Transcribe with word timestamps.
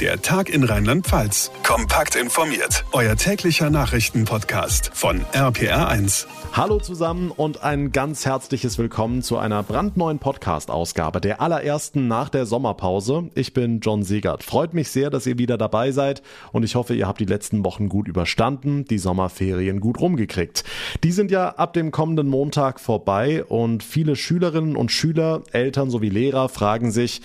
Der 0.00 0.20
Tag 0.20 0.48
in 0.48 0.64
Rheinland-Pfalz. 0.64 1.52
Kompakt 1.62 2.16
informiert. 2.16 2.84
Euer 2.90 3.14
täglicher 3.14 3.70
Nachrichtenpodcast 3.70 4.90
von 4.92 5.20
RPR1. 5.32 6.26
Hallo 6.52 6.78
zusammen 6.78 7.30
und 7.30 7.62
ein 7.62 7.92
ganz 7.92 8.26
herzliches 8.26 8.76
Willkommen 8.76 9.22
zu 9.22 9.38
einer 9.38 9.62
brandneuen 9.62 10.18
Podcast-Ausgabe, 10.18 11.20
der 11.20 11.40
allerersten 11.40 12.08
nach 12.08 12.28
der 12.28 12.44
Sommerpause. 12.46 13.30
Ich 13.34 13.54
bin 13.54 13.80
John 13.80 14.02
Siegert. 14.02 14.42
Freut 14.42 14.74
mich 14.74 14.90
sehr, 14.90 15.10
dass 15.10 15.26
ihr 15.26 15.38
wieder 15.38 15.58
dabei 15.58 15.92
seid 15.92 16.22
und 16.52 16.64
ich 16.64 16.74
hoffe, 16.74 16.94
ihr 16.94 17.06
habt 17.06 17.20
die 17.20 17.24
letzten 17.24 17.64
Wochen 17.64 17.88
gut 17.88 18.08
überstanden, 18.08 18.84
die 18.84 18.98
Sommerferien 18.98 19.80
gut 19.80 20.00
rumgekriegt. 20.00 20.64
Die 21.04 21.12
sind 21.12 21.30
ja 21.30 21.50
ab 21.50 21.72
dem 21.72 21.92
kommenden 21.92 22.28
Montag 22.28 22.80
vorbei 22.80 23.44
und 23.44 23.82
viele 23.82 24.16
Schülerinnen 24.16 24.76
und 24.76 24.90
Schüler, 24.90 25.42
Eltern 25.52 25.90
sowie 25.90 26.08
Lehrer 26.08 26.48
fragen 26.48 26.90
sich, 26.90 27.20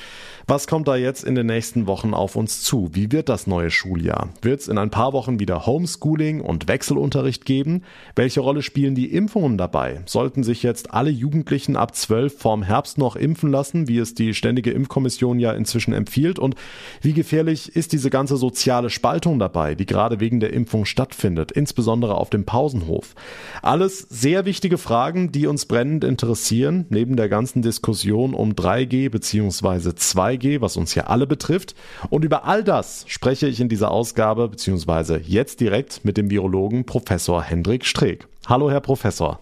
was 0.47 0.65
kommt 0.65 0.87
da 0.87 0.95
jetzt 0.95 1.23
in 1.23 1.35
den 1.35 1.45
nächsten 1.45 1.85
Wochen 1.85 2.15
auf 2.15 2.35
uns 2.35 2.58
zu? 2.63 2.89
Wie 2.93 3.11
wird 3.11 3.29
das 3.29 3.47
neue 3.47 3.71
Schuljahr? 3.71 4.29
Wird 4.41 4.61
es 4.61 4.67
in 4.67 4.77
ein 4.77 4.89
paar 4.89 5.13
Wochen 5.13 5.39
wieder 5.39 5.65
Homeschooling 5.65 6.41
und 6.41 6.67
Wechselunterricht 6.67 7.45
geben? 7.45 7.83
Welche 8.15 8.39
Rolle 8.39 8.61
spielen 8.61 8.95
die 8.95 9.13
Impfungen 9.13 9.57
dabei? 9.57 10.01
Sollten 10.05 10.43
sich 10.43 10.63
jetzt 10.63 10.93
alle 10.93 11.09
Jugendlichen 11.09 11.75
ab 11.75 11.95
12 11.95 12.37
vorm 12.37 12.63
Herbst 12.63 12.97
noch 12.97 13.15
impfen 13.15 13.51
lassen, 13.51 13.87
wie 13.87 13.99
es 13.99 14.15
die 14.15 14.33
Ständige 14.33 14.71
Impfkommission 14.71 15.39
ja 15.39 15.51
inzwischen 15.51 15.93
empfiehlt? 15.93 16.39
Und 16.39 16.55
wie 17.01 17.13
gefährlich 17.13 17.75
ist 17.75 17.93
diese 17.93 18.09
ganze 18.09 18.37
soziale 18.37 18.89
Spaltung 18.89 19.39
dabei, 19.39 19.75
die 19.75 19.85
gerade 19.85 20.19
wegen 20.19 20.39
der 20.39 20.53
Impfung 20.53 20.85
stattfindet, 20.85 21.51
insbesondere 21.51 22.15
auf 22.15 22.29
dem 22.29 22.45
Pausenhof? 22.45 23.15
Alles 23.61 23.99
sehr 24.09 24.45
wichtige 24.45 24.77
Fragen, 24.77 25.31
die 25.31 25.47
uns 25.47 25.65
brennend 25.65 26.03
interessieren, 26.03 26.85
neben 26.89 27.15
der 27.15 27.29
ganzen 27.29 27.61
Diskussion 27.61 28.33
um 28.33 28.53
3G 28.53 29.09
bzw. 29.09 29.89
2G 29.89 30.39
2G, 30.39 30.61
was 30.61 30.77
uns 30.77 30.95
ja 30.95 31.05
alle 31.05 31.27
betrifft. 31.27 31.75
Und 32.09 32.25
über 32.25 32.45
all 32.49 32.63
das 32.63 33.05
spreche 33.07 33.45
ich 33.45 33.59
in 33.61 33.69
dieser 33.69 33.91
Ausgabe 33.91 34.49
beziehungsweise 34.49 35.21
jetzt 35.23 35.59
direkt 35.59 36.03
mit 36.03 36.17
dem 36.17 36.31
Virologen 36.31 36.83
Professor 36.83 37.43
Hendrik 37.43 37.85
Streeck. 37.85 38.27
Hallo, 38.47 38.71
Herr 38.71 38.81
Professor. 38.81 39.39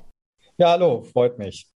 Ja, 0.58 0.72
hallo, 0.72 1.06
freut 1.14 1.40
mich. 1.40 1.68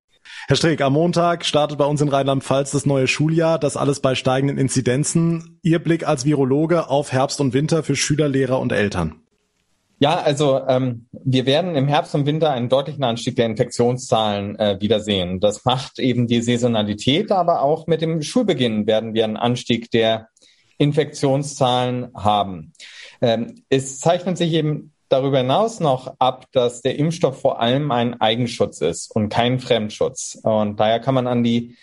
Herr 0.49 0.57
Streeck, 0.57 0.81
am 0.81 0.95
Montag 0.95 1.45
startet 1.45 1.79
bei 1.79 1.85
uns 1.85 2.01
in 2.01 2.09
Rheinland-Pfalz 2.09 2.73
das 2.73 2.85
neue 2.85 3.07
Schuljahr, 3.07 3.61
das 3.61 3.77
alles 3.77 4.01
bei 4.01 4.17
steigenden 4.17 4.59
Inzidenzen. 4.59 5.61
Ihr 5.63 5.79
Blick 5.79 6.05
als 6.05 6.25
Virologe 6.25 6.89
auf 6.89 7.13
Herbst 7.13 7.41
und 7.41 7.55
Winter 7.55 7.85
für 7.85 7.95
Schüler, 7.95 8.29
Lehrer 8.29 8.59
und 8.59 8.73
Eltern. 8.73 9.23
Ja, 10.01 10.19
also 10.19 10.61
ähm, 10.67 11.07
wir 11.13 11.47
werden 11.47 11.77
im 11.77 11.87
Herbst 11.87 12.13
und 12.17 12.27
Winter 12.27 12.51
einen 12.51 12.69
deutlichen 12.69 13.05
Anstieg 13.05 13.37
der 13.37 13.47
Infektionszahlen 13.47 14.59
äh, 14.59 14.79
wiedersehen. 14.81 15.39
Das 15.39 15.65
macht 15.65 16.01
eben 16.01 16.27
die 16.27 16.43
Saisonalität, 16.43 17.31
aber 17.31 17.63
auch 17.63 17.87
mit 17.87 18.03
dem 18.03 18.21
Schulbeginn 18.21 18.89
werden 18.89 19.15
wir 19.15 19.23
einen 19.23 19.37
Anstieg 19.37 19.93
der 19.93 20.27
Infektionszahlen 20.81 22.09
haben. 22.15 22.73
Ähm, 23.21 23.63
es 23.69 24.01
zeichnet 24.01 24.39
sich 24.39 24.53
eben 24.53 24.93
darüber 25.11 25.39
hinaus 25.39 25.79
noch 25.81 26.15
ab, 26.19 26.47
dass 26.53 26.81
der 26.81 26.99
Impfstoff 26.99 27.41
vor 27.41 27.61
allem 27.61 27.91
ein 27.91 28.21
Eigenschutz 28.21 28.81
ist 28.81 29.15
und 29.15 29.29
kein 29.29 29.61
Fremdschutz. 29.61 30.39
Und 30.43 30.81
daher 30.81 31.01
kann 31.01 31.15
man 31.15 31.27
an 31.27 31.45
die 31.45 31.77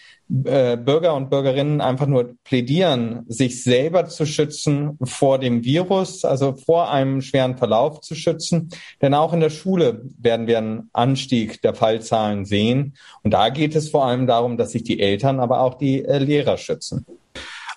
äh, 0.46 0.78
Bürger 0.78 1.14
und 1.14 1.30
Bürgerinnen 1.30 1.80
einfach 1.80 2.08
nur 2.08 2.36
plädieren, 2.44 3.24
sich 3.28 3.64
selber 3.64 4.08
zu 4.08 4.26
schützen 4.26 4.98
vor 5.04 5.40
dem 5.40 5.64
Virus, 5.64 6.26
also 6.26 6.56
vor 6.56 6.92
einem 6.92 7.22
schweren 7.22 7.58
Verlauf 7.58 8.02
zu 8.02 8.16
schützen. 8.16 8.70
Denn 9.02 9.14
auch 9.14 9.32
in 9.32 9.42
der 9.42 9.50
Schule 9.50 10.02
werden 10.18 10.48
wir 10.48 10.58
einen 10.58 10.90
Anstieg 10.92 11.62
der 11.62 11.76
Fallzahlen 11.76 12.46
sehen. 12.46 12.96
Und 13.24 13.32
da 13.32 13.50
geht 13.50 13.76
es 13.76 13.90
vor 13.90 14.06
allem 14.06 14.26
darum, 14.26 14.58
dass 14.58 14.72
sich 14.72 14.84
die 14.84 15.00
Eltern, 15.00 15.40
aber 15.40 15.62
auch 15.62 15.76
die 15.76 16.04
äh, 16.04 16.18
Lehrer 16.18 16.58
schützen. 16.58 17.06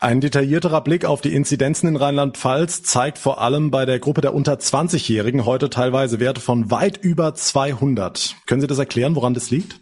Ein 0.03 0.23
detaillierterer 0.23 0.81
Blick 0.81 1.05
auf 1.05 1.21
die 1.21 1.35
Inzidenzen 1.35 1.87
in 1.87 1.97
Rheinland-Pfalz 1.97 2.83
zeigt 2.83 3.19
vor 3.19 3.43
allem 3.43 3.71
bei 3.71 3.85
der 3.85 3.99
Gruppe 3.99 4.23
der 4.23 4.33
unter 4.33 4.55
20-Jährigen 4.55 5.45
heute 5.45 5.69
teilweise 5.69 6.19
Werte 6.19 6.41
von 6.41 6.71
weit 6.71 6.97
über 6.97 7.35
200. 7.35 8.35
Können 8.47 8.63
Sie 8.63 8.67
das 8.67 8.79
erklären, 8.79 9.15
woran 9.15 9.35
das 9.35 9.51
liegt? 9.51 9.81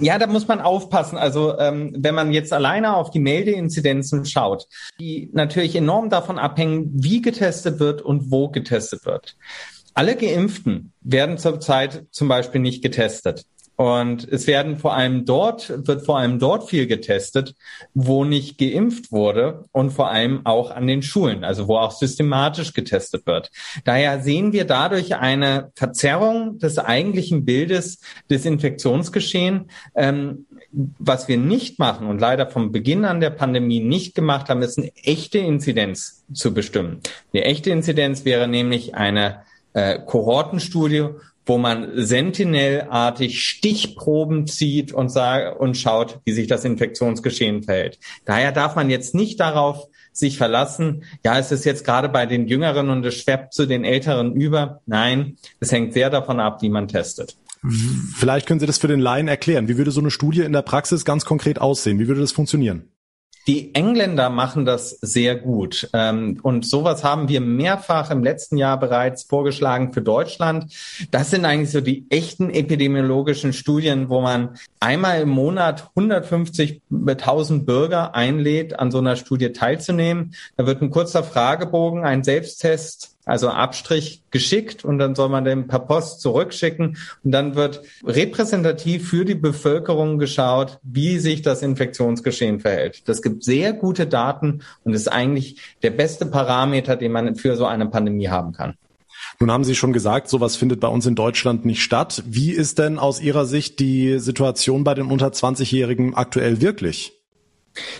Ja, 0.00 0.18
da 0.18 0.26
muss 0.26 0.48
man 0.48 0.62
aufpassen. 0.62 1.18
Also 1.18 1.58
ähm, 1.58 1.94
wenn 1.98 2.14
man 2.14 2.32
jetzt 2.32 2.54
alleine 2.54 2.96
auf 2.96 3.10
die 3.10 3.20
Meldeinzidenzen 3.20 4.24
schaut, 4.24 4.64
die 4.98 5.28
natürlich 5.34 5.76
enorm 5.76 6.08
davon 6.08 6.38
abhängen, 6.38 6.90
wie 6.94 7.20
getestet 7.20 7.78
wird 7.78 8.00
und 8.00 8.30
wo 8.30 8.48
getestet 8.48 9.04
wird. 9.04 9.36
Alle 9.92 10.16
Geimpften 10.16 10.94
werden 11.02 11.36
zurzeit 11.36 12.06
zum 12.10 12.28
Beispiel 12.28 12.62
nicht 12.62 12.82
getestet. 12.82 13.44
Und 13.80 14.26
es 14.28 14.48
werden 14.48 14.76
vor 14.76 14.94
allem 14.94 15.24
dort, 15.24 15.86
wird 15.86 16.04
vor 16.04 16.18
allem 16.18 16.40
dort 16.40 16.68
viel 16.68 16.88
getestet, 16.88 17.54
wo 17.94 18.24
nicht 18.24 18.58
geimpft 18.58 19.12
wurde 19.12 19.66
und 19.70 19.90
vor 19.90 20.10
allem 20.10 20.44
auch 20.44 20.72
an 20.72 20.88
den 20.88 21.00
Schulen, 21.00 21.44
also 21.44 21.68
wo 21.68 21.76
auch 21.76 21.92
systematisch 21.92 22.72
getestet 22.72 23.24
wird. 23.24 23.52
Daher 23.84 24.20
sehen 24.20 24.52
wir 24.52 24.64
dadurch 24.64 25.14
eine 25.14 25.70
Verzerrung 25.76 26.58
des 26.58 26.80
eigentlichen 26.80 27.44
Bildes 27.44 28.00
des 28.28 28.46
Infektionsgeschehens. 28.46 29.70
Ähm, 29.94 30.46
was 30.72 31.28
wir 31.28 31.38
nicht 31.38 31.78
machen 31.78 32.08
und 32.08 32.20
leider 32.20 32.50
vom 32.50 32.72
Beginn 32.72 33.04
an 33.04 33.20
der 33.20 33.30
Pandemie 33.30 33.78
nicht 33.78 34.16
gemacht 34.16 34.48
haben, 34.48 34.60
ist 34.60 34.78
eine 34.78 34.90
echte 35.04 35.38
Inzidenz 35.38 36.24
zu 36.32 36.52
bestimmen. 36.52 36.98
Die 37.32 37.42
echte 37.42 37.70
Inzidenz 37.70 38.24
wäre 38.24 38.48
nämlich 38.48 38.96
eine 38.96 39.42
äh, 39.72 40.00
Kohortenstudie, 40.04 41.10
wo 41.48 41.58
man 41.58 41.90
sentinellartig 41.94 43.42
Stichproben 43.42 44.46
zieht 44.46 44.92
und, 44.92 45.16
und 45.58 45.76
schaut, 45.76 46.20
wie 46.24 46.32
sich 46.32 46.46
das 46.46 46.64
Infektionsgeschehen 46.64 47.62
verhält. 47.62 47.98
Daher 48.24 48.52
darf 48.52 48.76
man 48.76 48.90
jetzt 48.90 49.14
nicht 49.14 49.40
darauf 49.40 49.86
sich 50.12 50.36
verlassen, 50.36 51.04
ja, 51.24 51.38
es 51.38 51.52
ist 51.52 51.64
jetzt 51.64 51.84
gerade 51.84 52.08
bei 52.08 52.26
den 52.26 52.48
Jüngeren 52.48 52.90
und 52.90 53.04
es 53.06 53.14
schwappt 53.14 53.54
zu 53.54 53.66
den 53.66 53.84
Älteren 53.84 54.34
über. 54.34 54.80
Nein, 54.86 55.36
es 55.60 55.72
hängt 55.72 55.92
sehr 55.92 56.10
davon 56.10 56.40
ab, 56.40 56.60
wie 56.60 56.68
man 56.68 56.88
testet. 56.88 57.36
Vielleicht 58.16 58.46
können 58.46 58.60
Sie 58.60 58.66
das 58.66 58.78
für 58.78 58.88
den 58.88 59.00
Laien 59.00 59.28
erklären. 59.28 59.68
Wie 59.68 59.76
würde 59.76 59.90
so 59.90 60.00
eine 60.00 60.10
Studie 60.10 60.42
in 60.42 60.52
der 60.52 60.62
Praxis 60.62 61.04
ganz 61.04 61.24
konkret 61.24 61.60
aussehen? 61.60 61.98
Wie 61.98 62.08
würde 62.08 62.20
das 62.20 62.32
funktionieren? 62.32 62.90
Die 63.46 63.74
Engländer 63.74 64.30
machen 64.30 64.64
das 64.64 64.90
sehr 64.90 65.36
gut. 65.36 65.88
Ähm, 65.92 66.38
und 66.42 66.66
sowas 66.66 67.04
haben 67.04 67.28
wir 67.28 67.40
mehrfach 67.40 68.10
im 68.10 68.22
letzten 68.22 68.56
Jahr 68.56 68.78
bereits 68.78 69.22
vorgeschlagen 69.24 69.92
für 69.92 70.02
Deutschland. 70.02 70.72
Das 71.10 71.30
sind 71.30 71.44
eigentlich 71.44 71.70
so 71.70 71.80
die 71.80 72.06
echten 72.10 72.50
epidemiologischen 72.50 73.52
Studien, 73.52 74.08
wo 74.08 74.20
man 74.20 74.56
einmal 74.80 75.22
im 75.22 75.30
Monat 75.30 75.90
150.000 75.96 77.64
Bürger 77.64 78.14
einlädt, 78.14 78.78
an 78.78 78.90
so 78.90 78.98
einer 78.98 79.16
Studie 79.16 79.52
teilzunehmen. 79.52 80.34
Da 80.56 80.66
wird 80.66 80.82
ein 80.82 80.90
kurzer 80.90 81.22
Fragebogen, 81.22 82.04
ein 82.04 82.24
Selbsttest 82.24 83.17
also 83.28 83.50
Abstrich 83.50 84.22
geschickt 84.30 84.84
und 84.84 84.98
dann 84.98 85.14
soll 85.14 85.28
man 85.28 85.44
den 85.44 85.68
per 85.68 85.80
Post 85.80 86.20
zurückschicken 86.20 86.96
und 87.22 87.30
dann 87.30 87.54
wird 87.54 87.82
repräsentativ 88.04 89.08
für 89.08 89.24
die 89.24 89.34
Bevölkerung 89.34 90.18
geschaut, 90.18 90.78
wie 90.82 91.18
sich 91.18 91.42
das 91.42 91.62
Infektionsgeschehen 91.62 92.60
verhält. 92.60 93.06
Das 93.06 93.20
gibt 93.20 93.44
sehr 93.44 93.74
gute 93.74 94.06
Daten 94.06 94.62
und 94.84 94.94
ist 94.94 95.08
eigentlich 95.08 95.60
der 95.82 95.90
beste 95.90 96.24
Parameter, 96.26 96.96
den 96.96 97.12
man 97.12 97.36
für 97.36 97.56
so 97.56 97.66
eine 97.66 97.86
Pandemie 97.86 98.28
haben 98.28 98.52
kann. 98.52 98.74
Nun 99.40 99.52
haben 99.52 99.64
Sie 99.64 99.74
schon 99.74 99.92
gesagt, 99.92 100.28
sowas 100.28 100.56
findet 100.56 100.80
bei 100.80 100.88
uns 100.88 101.04
in 101.04 101.14
Deutschland 101.14 101.64
nicht 101.64 101.82
statt. 101.82 102.22
Wie 102.26 102.50
ist 102.50 102.78
denn 102.78 102.98
aus 102.98 103.20
Ihrer 103.20 103.44
Sicht 103.44 103.78
die 103.78 104.18
Situation 104.18 104.84
bei 104.84 104.94
den 104.94 105.06
unter 105.06 105.28
20-Jährigen 105.28 106.14
aktuell 106.14 106.60
wirklich? 106.60 107.17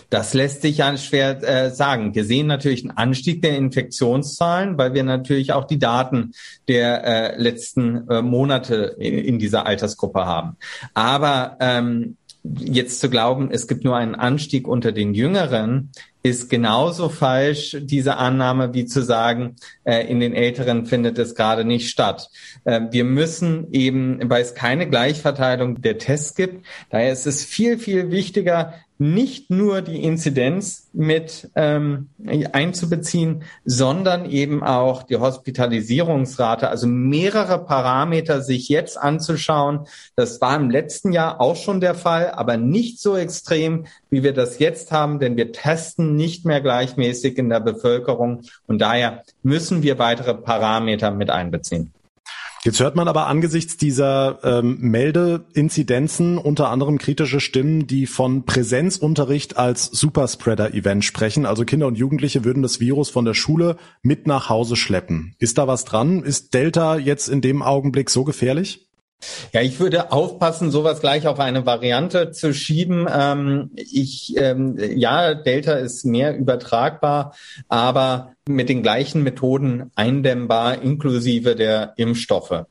Das 0.09 0.33
lässt 0.33 0.61
sich 0.61 0.77
ja 0.77 0.95
schwer 0.97 1.41
äh, 1.43 1.71
sagen. 1.71 2.15
Wir 2.15 2.25
sehen 2.25 2.47
natürlich 2.47 2.83
einen 2.83 2.97
Anstieg 2.97 3.41
der 3.41 3.57
Infektionszahlen, 3.57 4.77
weil 4.77 4.93
wir 4.93 5.03
natürlich 5.03 5.53
auch 5.53 5.65
die 5.65 5.79
Daten 5.79 6.33
der 6.67 7.03
äh, 7.03 7.41
letzten 7.41 8.07
äh, 8.09 8.21
Monate 8.21 8.95
in, 8.99 9.17
in, 9.17 9.39
dieser 9.39 9.65
Altersgruppe 9.65 10.25
haben. 10.25 10.57
Aber 10.93 11.57
ähm, 11.59 12.17
jetzt 12.43 12.99
zu 12.99 13.09
glauben, 13.09 13.49
es 13.51 13.67
gibt 13.67 13.83
nur 13.83 13.97
einen 13.97 14.15
Anstieg 14.15 14.67
unter 14.67 14.91
den 14.91 15.13
Jüngeren, 15.13 15.91
ist 16.21 16.49
genauso 16.49 17.07
falsch, 17.09 17.77
diese 17.79 18.17
Annahme, 18.17 18.73
wie 18.73 18.85
zu 18.85 19.01
sagen, 19.01 19.55
äh, 19.83 20.05
in 20.07 20.19
den 20.19 20.33
Älteren 20.33 20.85
findet 20.85 21.17
es 21.17 21.33
gerade 21.33 21.63
nicht 21.63 21.89
statt. 21.89 22.29
Äh, 22.65 22.81
wir 22.91 23.05
müssen 23.05 23.71
eben, 23.71 24.29
weil 24.29 24.41
es 24.41 24.53
keine 24.53 24.89
Gleichverteilung 24.89 25.81
der 25.81 25.97
Tests 25.97 26.35
gibt, 26.35 26.65
daher 26.89 27.13
ist 27.13 27.25
es 27.25 27.45
viel, 27.45 27.77
viel 27.77 28.11
wichtiger, 28.11 28.73
nicht 29.01 29.49
nur 29.49 29.81
die 29.81 30.03
Inzidenz 30.03 30.89
mit 30.91 31.49
ähm, 31.55 32.09
einzubeziehen, 32.51 33.43
sondern 33.63 34.29
eben 34.29 34.61
auch 34.61 35.03
die 35.03 35.15
Hospitalisierungsrate, 35.15 36.69
also 36.69 36.85
mehrere 36.85 37.63
Parameter 37.63 38.41
sich 38.41 38.67
jetzt 38.67 38.97
anzuschauen. 38.97 39.87
Das 40.17 40.41
war 40.41 40.57
im 40.57 40.69
letzten 40.69 41.13
Jahr 41.13 41.39
auch 41.39 41.55
schon 41.55 41.79
der 41.79 41.95
Fall, 41.95 42.31
aber 42.31 42.57
nicht 42.57 42.99
so 42.99 43.15
extrem, 43.15 43.85
wie 44.09 44.21
wir 44.21 44.33
das 44.33 44.59
jetzt 44.59 44.91
haben, 44.91 45.19
denn 45.19 45.37
wir 45.37 45.53
testen 45.53 46.17
nicht 46.17 46.45
mehr 46.45 46.59
gleichmäßig 46.59 47.37
in 47.37 47.49
der 47.49 47.61
Bevölkerung 47.61 48.41
und 48.67 48.79
daher 48.81 49.23
müssen 49.43 49.81
wir 49.81 49.97
weitere 49.97 50.33
Parameter 50.35 51.11
mit 51.11 51.29
einbeziehen. 51.29 51.93
Jetzt 52.63 52.81
hört 52.81 52.95
man 52.95 53.07
aber 53.07 53.27
angesichts 53.27 53.77
dieser 53.77 54.39
ähm, 54.43 54.77
Meldeinzidenzen 54.81 56.37
unter 56.37 56.69
anderem 56.69 56.97
kritische 56.97 57.39
Stimmen, 57.39 57.87
die 57.87 58.05
von 58.05 58.43
Präsenzunterricht 58.43 59.55
als 59.55 59.85
Superspreader-Event 59.85 61.05
sprechen. 61.05 61.45
Also 61.45 61.63
Kinder 61.63 61.87
und 61.87 61.97
Jugendliche 61.97 62.43
würden 62.43 62.61
das 62.61 62.81
Virus 62.81 63.09
von 63.09 63.23
der 63.23 63.33
Schule 63.33 63.77
mit 64.01 64.27
nach 64.27 64.49
Hause 64.49 64.75
schleppen. 64.75 65.35
Ist 65.39 65.57
da 65.57 65.67
was 65.67 65.85
dran? 65.85 66.21
Ist 66.21 66.53
Delta 66.53 66.97
jetzt 66.97 67.29
in 67.29 67.39
dem 67.39 67.61
Augenblick 67.61 68.09
so 68.09 68.25
gefährlich? 68.25 68.88
Ja, 69.51 69.61
ich 69.61 69.79
würde 69.79 70.11
aufpassen, 70.11 70.71
sowas 70.71 71.01
gleich 71.01 71.27
auf 71.27 71.39
eine 71.39 71.65
Variante 71.65 72.31
zu 72.31 72.53
schieben. 72.53 73.07
Ähm, 73.11 73.71
ich, 73.75 74.33
ähm, 74.37 74.77
ja, 74.77 75.33
Delta 75.33 75.73
ist 75.73 76.05
mehr 76.05 76.37
übertragbar, 76.37 77.35
aber 77.67 78.33
mit 78.47 78.69
den 78.69 78.81
gleichen 78.81 79.23
Methoden 79.23 79.91
eindämmbar, 79.95 80.81
inklusive 80.81 81.55
der 81.55 81.93
Impfstoffe. 81.97 82.65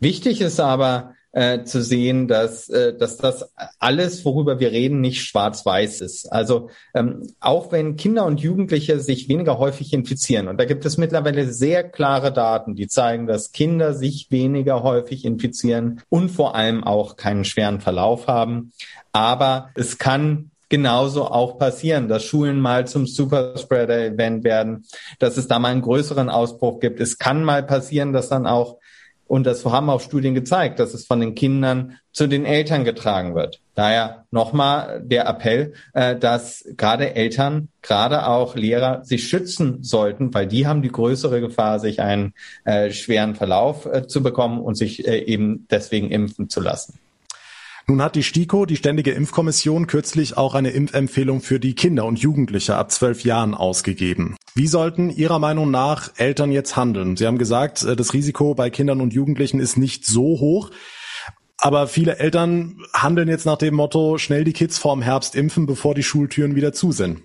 Wichtig 0.00 0.40
ist 0.40 0.60
aber, 0.60 1.13
äh, 1.34 1.64
zu 1.64 1.82
sehen, 1.82 2.28
dass, 2.28 2.68
äh, 2.68 2.96
dass 2.96 3.16
das 3.16 3.52
alles, 3.78 4.24
worüber 4.24 4.60
wir 4.60 4.70
reden, 4.70 5.00
nicht 5.00 5.22
schwarz-weiß 5.22 6.00
ist. 6.00 6.32
Also 6.32 6.70
ähm, 6.94 7.28
auch 7.40 7.72
wenn 7.72 7.96
Kinder 7.96 8.24
und 8.24 8.40
Jugendliche 8.40 9.00
sich 9.00 9.28
weniger 9.28 9.58
häufig 9.58 9.92
infizieren, 9.92 10.46
und 10.46 10.58
da 10.58 10.64
gibt 10.64 10.84
es 10.84 10.96
mittlerweile 10.96 11.52
sehr 11.52 11.82
klare 11.82 12.32
Daten, 12.32 12.76
die 12.76 12.86
zeigen, 12.86 13.26
dass 13.26 13.52
Kinder 13.52 13.94
sich 13.94 14.30
weniger 14.30 14.82
häufig 14.84 15.24
infizieren 15.24 16.02
und 16.08 16.30
vor 16.30 16.54
allem 16.54 16.84
auch 16.84 17.16
keinen 17.16 17.44
schweren 17.44 17.80
Verlauf 17.80 18.28
haben. 18.28 18.72
Aber 19.12 19.70
es 19.74 19.98
kann 19.98 20.50
genauso 20.68 21.26
auch 21.26 21.58
passieren, 21.58 22.08
dass 22.08 22.24
Schulen 22.24 22.60
mal 22.60 22.86
zum 22.86 23.06
Superspreader-Event 23.06 24.44
werden, 24.44 24.84
dass 25.18 25.36
es 25.36 25.48
da 25.48 25.58
mal 25.58 25.72
einen 25.72 25.82
größeren 25.82 26.30
Ausbruch 26.30 26.80
gibt. 26.80 27.00
Es 27.00 27.18
kann 27.18 27.44
mal 27.44 27.62
passieren, 27.62 28.12
dass 28.12 28.28
dann 28.28 28.46
auch 28.46 28.78
und 29.26 29.46
das 29.46 29.64
haben 29.64 29.90
auch 29.90 30.00
Studien 30.00 30.34
gezeigt, 30.34 30.78
dass 30.78 30.94
es 30.94 31.06
von 31.06 31.20
den 31.20 31.34
Kindern 31.34 31.98
zu 32.12 32.26
den 32.26 32.44
Eltern 32.44 32.84
getragen 32.84 33.34
wird. 33.34 33.60
Daher 33.74 34.26
nochmal 34.30 35.02
der 35.04 35.26
Appell, 35.26 35.72
äh, 35.94 36.16
dass 36.16 36.64
gerade 36.76 37.14
Eltern, 37.14 37.68
gerade 37.82 38.26
auch 38.26 38.54
Lehrer 38.54 39.04
sich 39.04 39.28
schützen 39.28 39.82
sollten, 39.82 40.32
weil 40.34 40.46
die 40.46 40.66
haben 40.66 40.82
die 40.82 40.92
größere 40.92 41.40
Gefahr, 41.40 41.80
sich 41.80 42.00
einen 42.00 42.34
äh, 42.64 42.90
schweren 42.90 43.34
Verlauf 43.34 43.86
äh, 43.86 44.06
zu 44.06 44.22
bekommen 44.22 44.60
und 44.60 44.76
sich 44.76 45.06
eben 45.06 45.66
deswegen 45.70 46.10
impfen 46.10 46.48
zu 46.48 46.60
lassen. 46.60 46.98
Nun 47.86 48.00
hat 48.00 48.14
die 48.14 48.22
STIKO, 48.22 48.64
die 48.64 48.76
Ständige 48.76 49.10
Impfkommission, 49.10 49.86
kürzlich 49.86 50.38
auch 50.38 50.54
eine 50.54 50.70
Impfempfehlung 50.70 51.42
für 51.42 51.60
die 51.60 51.74
Kinder 51.74 52.06
und 52.06 52.18
Jugendliche 52.18 52.76
ab 52.76 52.90
zwölf 52.90 53.24
Jahren 53.24 53.54
ausgegeben. 53.54 54.36
Wie 54.54 54.68
sollten 54.68 55.10
Ihrer 55.10 55.38
Meinung 55.38 55.70
nach 55.70 56.12
Eltern 56.16 56.50
jetzt 56.50 56.76
handeln? 56.76 57.16
Sie 57.16 57.26
haben 57.26 57.36
gesagt, 57.36 57.82
äh, 57.82 57.94
das 57.94 58.14
Risiko 58.14 58.54
bei 58.54 58.70
Kindern 58.70 59.02
und 59.02 59.12
Jugendlichen 59.12 59.60
ist 59.60 59.76
nicht 59.76 60.06
so 60.06 60.22
hoch. 60.22 60.70
Aber 61.58 61.86
viele 61.86 62.18
Eltern 62.18 62.78
handeln 62.94 63.28
jetzt 63.28 63.46
nach 63.46 63.58
dem 63.58 63.74
Motto, 63.74 64.16
schnell 64.18 64.44
die 64.44 64.52
Kids 64.52 64.78
vorm 64.78 65.02
Herbst 65.02 65.34
impfen, 65.34 65.66
bevor 65.66 65.94
die 65.94 66.02
Schultüren 66.02 66.56
wieder 66.56 66.72
zu 66.72 66.92
sind. 66.92 67.22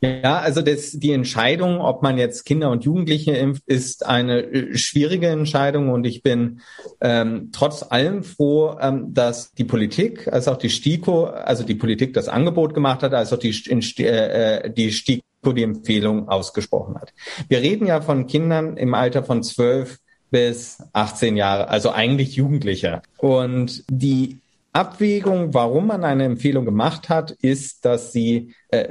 Ja, 0.00 0.38
also 0.38 0.62
das, 0.62 0.92
die 0.92 1.12
Entscheidung, 1.12 1.80
ob 1.80 2.02
man 2.02 2.18
jetzt 2.18 2.44
Kinder 2.44 2.70
und 2.70 2.84
Jugendliche 2.84 3.32
impft, 3.32 3.62
ist 3.66 4.06
eine 4.06 4.42
äh, 4.42 4.76
schwierige 4.76 5.28
Entscheidung 5.28 5.90
und 5.90 6.06
ich 6.06 6.22
bin 6.22 6.60
ähm, 7.00 7.50
trotz 7.52 7.84
allem 7.88 8.22
froh, 8.22 8.76
ähm, 8.80 9.12
dass 9.12 9.52
die 9.52 9.64
Politik, 9.64 10.28
als 10.32 10.48
auch 10.48 10.56
die 10.56 10.70
STIKO, 10.70 11.24
also 11.24 11.64
die 11.64 11.74
Politik 11.74 12.14
das 12.14 12.28
Angebot 12.28 12.74
gemacht 12.74 13.02
hat, 13.02 13.14
als 13.14 13.32
auch 13.32 13.38
die, 13.38 13.50
äh, 14.02 14.70
die 14.70 14.92
STIKO 14.92 15.52
die 15.52 15.62
Empfehlung 15.62 16.28
ausgesprochen 16.28 16.96
hat. 16.98 17.12
Wir 17.48 17.60
reden 17.60 17.86
ja 17.86 18.00
von 18.00 18.26
Kindern 18.26 18.76
im 18.76 18.94
Alter 18.94 19.22
von 19.22 19.42
zwölf 19.42 19.98
bis 20.30 20.78
18 20.92 21.36
Jahre, 21.36 21.68
also 21.68 21.90
eigentlich 21.90 22.36
Jugendliche. 22.36 23.02
Und 23.18 23.84
die 23.90 24.38
Abwägung, 24.72 25.52
warum 25.52 25.88
man 25.88 26.04
eine 26.04 26.24
Empfehlung 26.24 26.64
gemacht 26.64 27.08
hat, 27.08 27.32
ist, 27.32 27.84
dass 27.84 28.12
sie, 28.12 28.54
äh, 28.68 28.82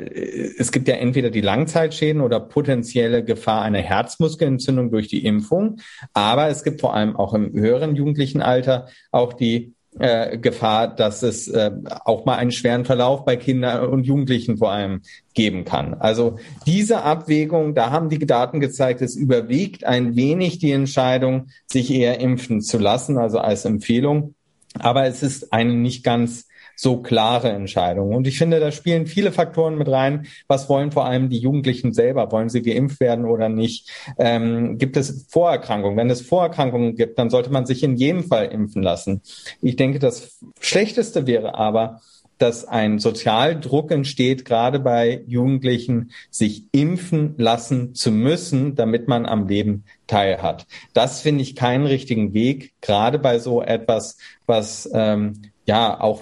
es 0.57 0.71
gibt 0.71 0.87
ja 0.87 0.95
entweder 0.95 1.29
die 1.29 1.41
Langzeitschäden 1.41 2.21
oder 2.21 2.41
potenzielle 2.41 3.23
Gefahr 3.23 3.61
einer 3.61 3.79
Herzmuskelentzündung 3.79 4.91
durch 4.91 5.07
die 5.07 5.25
Impfung, 5.25 5.77
aber 6.13 6.49
es 6.49 6.63
gibt 6.63 6.81
vor 6.81 6.93
allem 6.93 7.15
auch 7.15 7.33
im 7.33 7.53
höheren 7.53 7.95
jugendlichen 7.95 8.41
Alter 8.41 8.87
auch 9.11 9.33
die 9.33 9.73
äh, 9.97 10.37
Gefahr, 10.37 10.87
dass 10.93 11.23
es 11.23 11.47
äh, 11.47 11.71
auch 12.05 12.25
mal 12.25 12.35
einen 12.35 12.51
schweren 12.51 12.85
Verlauf 12.85 13.25
bei 13.25 13.37
Kindern 13.37 13.87
und 13.89 14.05
Jugendlichen 14.05 14.57
vor 14.57 14.71
allem 14.71 15.01
geben 15.33 15.65
kann. 15.65 15.95
Also 15.95 16.37
diese 16.65 17.03
Abwägung, 17.03 17.73
da 17.73 17.89
haben 17.89 18.09
die 18.09 18.19
Daten 18.19 18.59
gezeigt, 18.59 19.01
es 19.01 19.15
überwiegt 19.15 19.85
ein 19.85 20.15
wenig 20.15 20.59
die 20.59 20.71
Entscheidung, 20.71 21.47
sich 21.65 21.91
eher 21.91 22.19
impfen 22.19 22.61
zu 22.61 22.77
lassen, 22.77 23.17
also 23.17 23.39
als 23.39 23.65
Empfehlung. 23.65 24.35
Aber 24.77 25.06
es 25.06 25.24
ist 25.24 25.51
eine 25.51 25.74
nicht 25.74 26.04
ganz 26.04 26.48
so 26.80 27.01
klare 27.01 27.51
Entscheidung. 27.51 28.16
Und 28.16 28.25
ich 28.25 28.38
finde, 28.38 28.62
da 28.62 28.71
spielen 28.71 29.06
viele 29.06 29.33
Faktoren 29.33 29.77
mit 29.77 29.89
rein. 29.89 30.27
Was 30.48 30.69
wollen 30.69 30.94
vor 30.94 31.06
allem 31.06 31.30
die 31.30 31.39
Jugendlichen 31.39 31.92
selber? 31.92 32.31
Wollen 32.31 32.48
sie 32.48 32.62
geimpft 32.62 33.01
werden 33.01 33.25
oder 33.25 33.50
nicht? 33.50 33.89
Ähm, 34.18 34.77
gibt 34.77 34.95
es 34.95 35.27
Vorerkrankungen? 35.30 35.98
Wenn 35.98 36.10
es 36.10 36.21
Vorerkrankungen 36.21 36.95
gibt, 36.95 37.19
dann 37.19 37.30
sollte 37.30 37.51
man 37.51 37.66
sich 37.66 37.83
in 37.83 37.98
jedem 37.98 38.24
Fall 38.24 38.45
impfen 38.45 38.81
lassen. 38.81 39.21
Ich 39.62 39.75
denke, 39.75 40.00
das 40.00 40.39
Schlechteste 40.62 41.27
wäre 41.27 41.56
aber, 41.56 42.00
dass 42.39 42.65
ein 42.65 42.97
Sozialdruck 42.97 43.91
entsteht, 43.91 44.45
gerade 44.45 44.80
bei 44.80 45.24
Jugendlichen, 45.27 46.12
sich 46.31 46.63
impfen 46.71 47.36
lassen 47.38 47.94
zu 47.94 48.12
müssen, 48.12 48.75
damit 48.75 49.07
man 49.07 49.25
am 49.25 49.47
Leben 49.47 49.83
teilhat. 50.07 50.65
Das 50.94 51.21
finde 51.21 51.44
ich 51.44 51.56
keinen 51.56 51.86
richtigen 51.86 52.33
Weg, 52.33 52.74
gerade 52.81 53.19
bei 53.19 53.38
so 53.38 53.62
etwas, 53.62 54.18
was 54.47 54.89
ähm, 54.94 55.33
ja 55.65 56.00
auch 56.00 56.21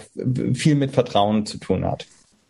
viel 0.53 0.75
mit 0.75 0.91
Vertrauen 0.91 1.45
zu 1.45 1.57
tun 1.59 1.85
hat 1.85 2.05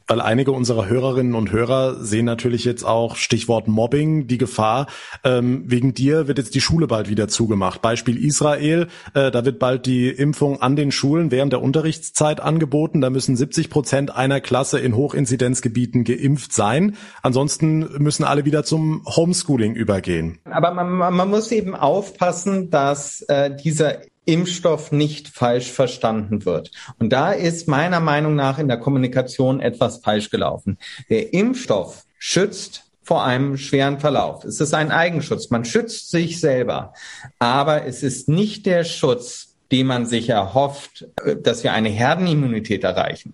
weil 0.08 0.22
einige 0.22 0.52
unserer 0.52 0.88
Hörerinnen 0.88 1.36
und 1.36 1.52
Hörer 1.52 2.04
sehen 2.04 2.26
natürlich 2.26 2.66
jetzt 2.66 2.84
auch 2.84 3.16
Stichwort 3.16 3.68
Mobbing, 3.68 4.28
die 4.28 4.38
Gefahr. 4.38 4.88
Ähm, 5.24 5.64
wegen 5.68 5.94
dir 5.94 6.28
wird 6.28 6.38
jetzt 6.38 6.56
die 6.56 6.62
Schule 6.62 6.88
bald 6.88 7.10
wieder 7.10 7.28
zugemacht. 7.28 7.82
Beispiel 7.82 8.24
Israel, 8.24 8.88
äh, 9.14 9.32
da 9.32 9.46
wird 9.46 9.60
bald 9.60 9.86
die 9.86 10.10
Impfung 10.10 10.62
an 10.62 10.76
den 10.76 10.92
Schulen 10.92 11.32
während 11.32 11.54
der 11.54 11.62
Unterrichtszeit 11.62 12.40
angeboten. 12.40 13.02
Da 13.02 13.10
müssen 13.10 13.36
70 13.36 13.70
Prozent 13.70 14.16
einer 14.16 14.42
Klasse 14.42 14.80
in 14.80 14.96
Hochinzidenzgebieten 14.96 16.04
geimpft 16.04 16.54
sein. 16.54 16.96
Ansonsten 17.22 17.80
müssen 18.02 18.24
alle 18.24 18.46
wieder 18.46 18.64
zum 18.64 19.04
Homeschooling 19.06 19.76
übergehen. 19.76 20.40
Aber 20.46 20.74
man, 20.74 21.14
man 21.14 21.30
muss 21.30 21.52
eben 21.52 21.76
aufpassen, 21.76 22.70
dass 22.70 23.22
äh, 23.24 23.56
dieser 23.56 23.98
Impfstoff 24.28 24.92
nicht 24.92 25.30
falsch 25.30 25.72
verstanden 25.72 26.46
wird. 26.46 26.72
Und 27.00 27.12
da 27.14 27.32
ist 27.32 27.68
meiner 27.68 28.02
Meinung 28.02 28.36
nach 28.36 28.60
in 28.60 28.68
der 28.68 28.78
Kommunikation 28.78 29.62
etwas 29.62 29.98
falsch 29.98 30.30
gelaufen. 30.30 30.78
Der 31.10 31.34
Impfstoff 31.34 32.04
schützt 32.20 32.84
vor 33.02 33.24
einem 33.24 33.58
schweren 33.58 34.00
Verlauf. 34.00 34.44
Es 34.44 34.60
ist 34.60 34.74
ein 34.74 34.92
Eigenschutz. 34.92 35.50
Man 35.50 35.64
schützt 35.64 36.12
sich 36.12 36.42
selber. 36.42 36.94
Aber 37.40 37.86
es 37.86 38.04
ist 38.04 38.28
nicht 38.28 38.66
der 38.66 38.84
Schutz, 38.84 39.56
den 39.72 39.88
man 39.88 40.06
sich 40.06 40.28
erhofft, 40.28 41.08
dass 41.42 41.64
wir 41.64 41.72
eine 41.72 41.90
Herdenimmunität 41.90 42.84
erreichen. 42.84 43.34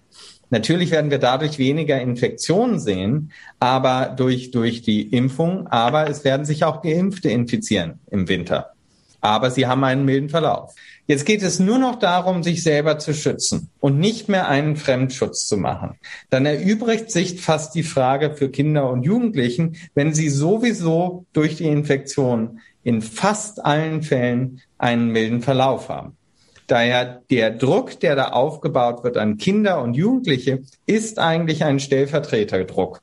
Natürlich 0.52 0.92
werden 0.92 1.10
wir 1.10 1.18
dadurch 1.18 1.58
weniger 1.58 2.00
Infektionen 2.00 2.80
sehen, 2.80 3.32
aber 3.60 4.14
durch, 4.16 4.52
durch 4.52 4.84
die 4.84 5.02
Impfung, 5.02 5.66
aber 5.66 6.08
es 6.08 6.24
werden 6.24 6.46
sich 6.46 6.64
auch 6.64 6.84
Geimpfte 6.84 7.30
infizieren 7.30 8.00
im 8.12 8.28
Winter 8.28 8.73
aber 9.24 9.51
sie 9.51 9.68
haben 9.68 9.86
einen 9.86 10.03
milden 10.03 10.30
Verlauf. 10.30 10.75
Jetzt 11.08 11.25
geht 11.25 11.44
es 11.44 11.58
nur 11.58 11.80
noch 11.80 11.98
darum, 11.98 12.44
sich 12.44 12.62
selber 12.62 13.00
zu 13.00 13.13
schützen 13.13 13.70
und 13.80 13.98
nicht 13.98 14.27
mehr 14.27 14.50
einen 14.50 14.75
Fremdschutz 14.75 15.48
zu 15.48 15.56
machen. 15.56 15.98
Dann 16.30 16.46
erübrigt 16.46 17.10
sich 17.10 17.39
fast 17.42 17.74
die 17.74 17.84
Frage 17.84 18.36
für 18.36 18.50
Kinder 18.50 18.89
und 18.89 19.03
Jugendlichen, 19.03 19.77
wenn 19.96 20.13
sie 20.13 20.30
sowieso 20.30 21.25
durch 21.32 21.56
die 21.56 21.68
Infektion 21.68 22.60
in 22.84 23.01
fast 23.01 23.63
allen 23.63 24.03
Fällen 24.03 24.62
einen 24.77 25.08
milden 25.08 25.42
Verlauf 25.42 25.88
haben. 25.88 26.18
Daher 26.68 27.22
der 27.30 27.51
Druck, 27.51 28.01
der 28.01 28.18
da 28.18 28.30
aufgebaut 28.30 29.06
wird 29.06 29.15
an 29.15 29.38
Kinder 29.38 29.82
und 29.82 29.94
Jugendliche, 29.94 30.63
ist 30.86 31.18
eigentlich 31.18 31.63
ein 31.63 31.80
Stellvertreterdruck. 31.80 33.00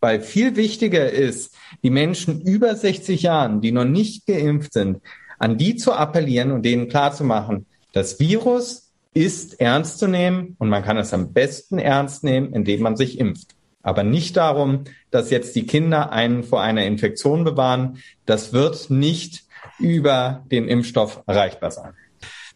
Weil 0.00 0.20
viel 0.20 0.56
wichtiger 0.56 1.08
ist, 1.12 1.54
die 1.84 1.90
Menschen 1.90 2.40
über 2.40 2.74
60 2.74 3.22
Jahren, 3.22 3.60
die 3.60 3.70
noch 3.70 3.84
nicht 3.84 4.26
geimpft 4.26 4.72
sind, 4.72 5.00
an 5.42 5.58
die 5.58 5.74
zu 5.74 5.92
appellieren 5.92 6.52
und 6.52 6.62
denen 6.62 6.88
klarzumachen, 6.88 7.66
das 7.92 8.20
Virus 8.20 8.92
ist 9.12 9.60
ernst 9.60 9.98
zu 9.98 10.06
nehmen 10.06 10.54
und 10.60 10.68
man 10.68 10.84
kann 10.84 10.96
es 10.96 11.12
am 11.12 11.32
besten 11.32 11.80
ernst 11.80 12.22
nehmen, 12.22 12.52
indem 12.52 12.80
man 12.82 12.96
sich 12.96 13.18
impft. 13.18 13.56
Aber 13.82 14.04
nicht 14.04 14.36
darum, 14.36 14.84
dass 15.10 15.30
jetzt 15.30 15.56
die 15.56 15.66
Kinder 15.66 16.12
einen 16.12 16.44
vor 16.44 16.62
einer 16.62 16.84
Infektion 16.86 17.42
bewahren. 17.42 17.98
Das 18.24 18.52
wird 18.52 18.88
nicht 18.88 19.42
über 19.80 20.44
den 20.52 20.68
Impfstoff 20.68 21.24
erreichbar 21.26 21.72
sein. 21.72 21.94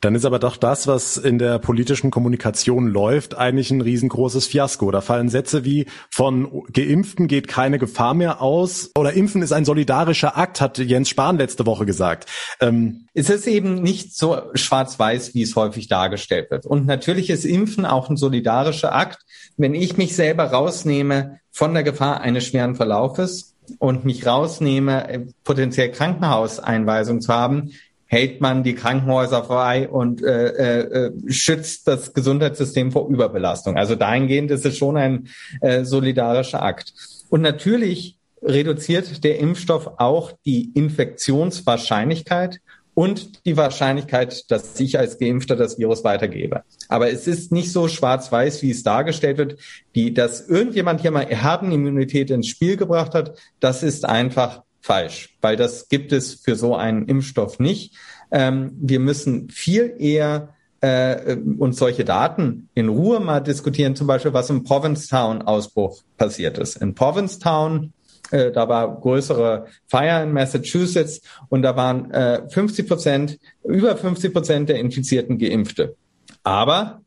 Dann 0.07 0.15
ist 0.15 0.25
aber 0.25 0.39
doch 0.39 0.57
das, 0.57 0.87
was 0.87 1.17
in 1.17 1.41
der 1.41 1.59
politischen 1.59 2.13
Kommunikation 2.13 2.87
läuft, 2.87 3.37
eigentlich 3.37 3.73
ein 3.73 3.81
riesengroßes 3.81 4.47
Fiasko. 4.47 4.93
Da 4.93 5.01
fallen 5.01 5.29
Sätze 5.29 5.65
wie 5.65 5.87
von 6.11 6.63
Geimpften 6.73 7.27
geht 7.27 7.49
keine 7.49 7.81
Gefahr 7.81 8.15
mehr 8.15 8.41
aus 8.41 8.93
oder 8.97 9.15
Impfen 9.15 9.43
ist 9.43 9.51
ein 9.51 9.65
solidarischer 9.65 10.39
Akt, 10.39 10.61
hat 10.61 10.79
Jens 10.79 11.09
Spahn 11.09 11.39
letzte 11.39 11.67
Woche 11.67 11.87
gesagt. 11.87 12.31
Ähm 12.61 13.09
es 13.15 13.31
ist 13.31 13.49
eben 13.49 13.83
nicht 13.83 14.17
so 14.17 14.41
schwarz-weiß, 14.55 15.35
wie 15.35 15.43
es 15.43 15.57
häufig 15.57 15.89
dargestellt 15.89 16.53
wird. 16.53 16.67
Und 16.67 16.87
natürlich 16.87 17.29
ist 17.29 17.45
Impfen 17.45 17.85
auch 17.85 18.09
ein 18.09 18.17
solidarischer 18.17 18.95
Akt. 18.95 19.19
Wenn 19.57 19.75
ich 19.75 19.97
mich 19.97 20.15
selber 20.15 20.45
rausnehme 20.45 21.41
von 21.51 21.75
der 21.75 21.83
Gefahr 21.83 22.21
eines 22.21 22.47
schweren 22.47 22.77
Verlaufes 22.77 23.57
und 23.81 24.05
mich 24.05 24.25
rausnehme, 24.25 25.27
potenziell 25.43 25.91
Krankenhauseinweisung 25.91 27.21
zu 27.21 27.33
haben, 27.33 27.73
hält 28.07 28.41
man 28.41 28.63
die 28.63 28.75
Krankenhäuser 28.75 29.45
frei 29.45 29.89
und 29.89 30.23
äh, 30.23 31.07
äh, 31.07 31.13
schützt 31.29 31.89
das 31.89 32.15
Gesundheitssystem 32.15 32.93
vor 32.93 33.09
Überbelastung. 33.09 33.77
Also 33.77 33.97
dahingehend 33.97 34.51
ist 34.51 34.65
es 34.65 34.79
schon 34.79 34.97
ein 34.97 35.29
äh, 35.61 35.85
solidarischer 35.85 36.63
Akt. 36.63 36.95
Und 37.29 37.43
natürlich 37.43 38.19
reduziert 38.43 39.25
der 39.25 39.39
Impfstoff 39.39 39.91
auch 39.99 40.33
die 40.45 40.71
Infektionswahrscheinlichkeit 40.75 42.61
und 42.95 43.45
die 43.45 43.59
Wahrscheinlichkeit, 43.59 44.51
dass 44.51 44.81
ich 44.81 44.99
als 44.99 45.19
Geimpfter 45.19 45.55
das 45.55 45.79
Virus 45.79 46.03
weitergebe. 46.03 46.63
Aber 46.89 47.11
es 47.11 47.27
ist 47.27 47.53
nicht 47.53 47.71
so 47.71 47.89
schwarz-weiß, 47.89 48.63
wie 48.63 48.71
es 48.71 48.85
dargestellt 48.85 49.37
wird, 49.37 49.59
die, 49.95 50.15
dass 50.15 50.49
irgendjemand 50.49 51.03
hier 51.03 51.11
mal 51.11 51.27
Herdenimmunität 51.27 52.31
ins 52.31 52.47
Spiel 52.47 52.79
gebracht 52.79 53.15
hat. 53.15 53.37
Das 53.61 53.83
ist 53.83 54.07
einfach 54.07 54.63
falsch, 54.87 55.37
weil 55.41 55.57
das 55.57 55.89
gibt 55.89 56.13
es 56.13 56.35
für 56.35 56.55
so 56.55 56.77
einen 56.77 57.07
Impfstoff 57.07 57.59
nicht. 57.59 57.97
Ähm, 58.31 58.73
wir 58.79 59.01
müssen 59.01 59.51
viel 59.51 59.95
eher 59.99 60.55
äh, 60.81 61.37
uns 61.59 61.79
solche 61.79 62.05
Daten 62.05 62.69
in 62.75 62.89
Ruhe 62.89 63.19
mal 63.19 63.41
diskutieren, 63.41 63.97
zum 63.97 64.07
Beispiel 64.07 64.33
was 64.33 64.49
im 64.49 64.63
Provincetown-Ausbruch 64.63 66.03
passiert 66.17 66.59
ist. 66.59 66.77
In 66.77 66.95
Provincetown, 66.95 67.93
äh, 68.31 68.53
da 68.53 68.69
war 68.69 69.01
größere 69.01 69.67
Feier 69.89 70.23
in 70.23 70.33
Massachusetts 70.33 71.21
und 71.49 71.63
da 71.63 71.77
waren 71.77 72.13
äh, 72.13 72.49
50 72.49 72.87
Prozent, 72.87 73.39
über 73.65 73.97
50 73.97 74.33
Prozent 74.33 74.69
der 74.69 74.79
Infizierten 74.79 75.39
Geimpfte. 75.39 75.97
Aber 76.45 77.01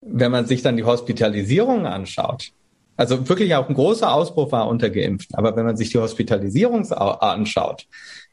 wenn 0.00 0.32
man 0.32 0.46
sich 0.46 0.62
dann 0.62 0.76
die 0.76 0.84
Hospitalisierung 0.84 1.86
anschaut, 1.86 2.50
also 3.00 3.30
wirklich 3.30 3.54
auch 3.54 3.66
ein 3.66 3.74
großer 3.74 4.12
Ausbruch 4.12 4.52
war 4.52 4.68
unter 4.68 4.90
Geimpften. 4.90 5.34
Aber 5.34 5.56
wenn 5.56 5.64
man 5.64 5.74
sich 5.74 5.88
die 5.88 5.96
Hospitalisierung 5.96 6.84
anschaut, 6.92 7.86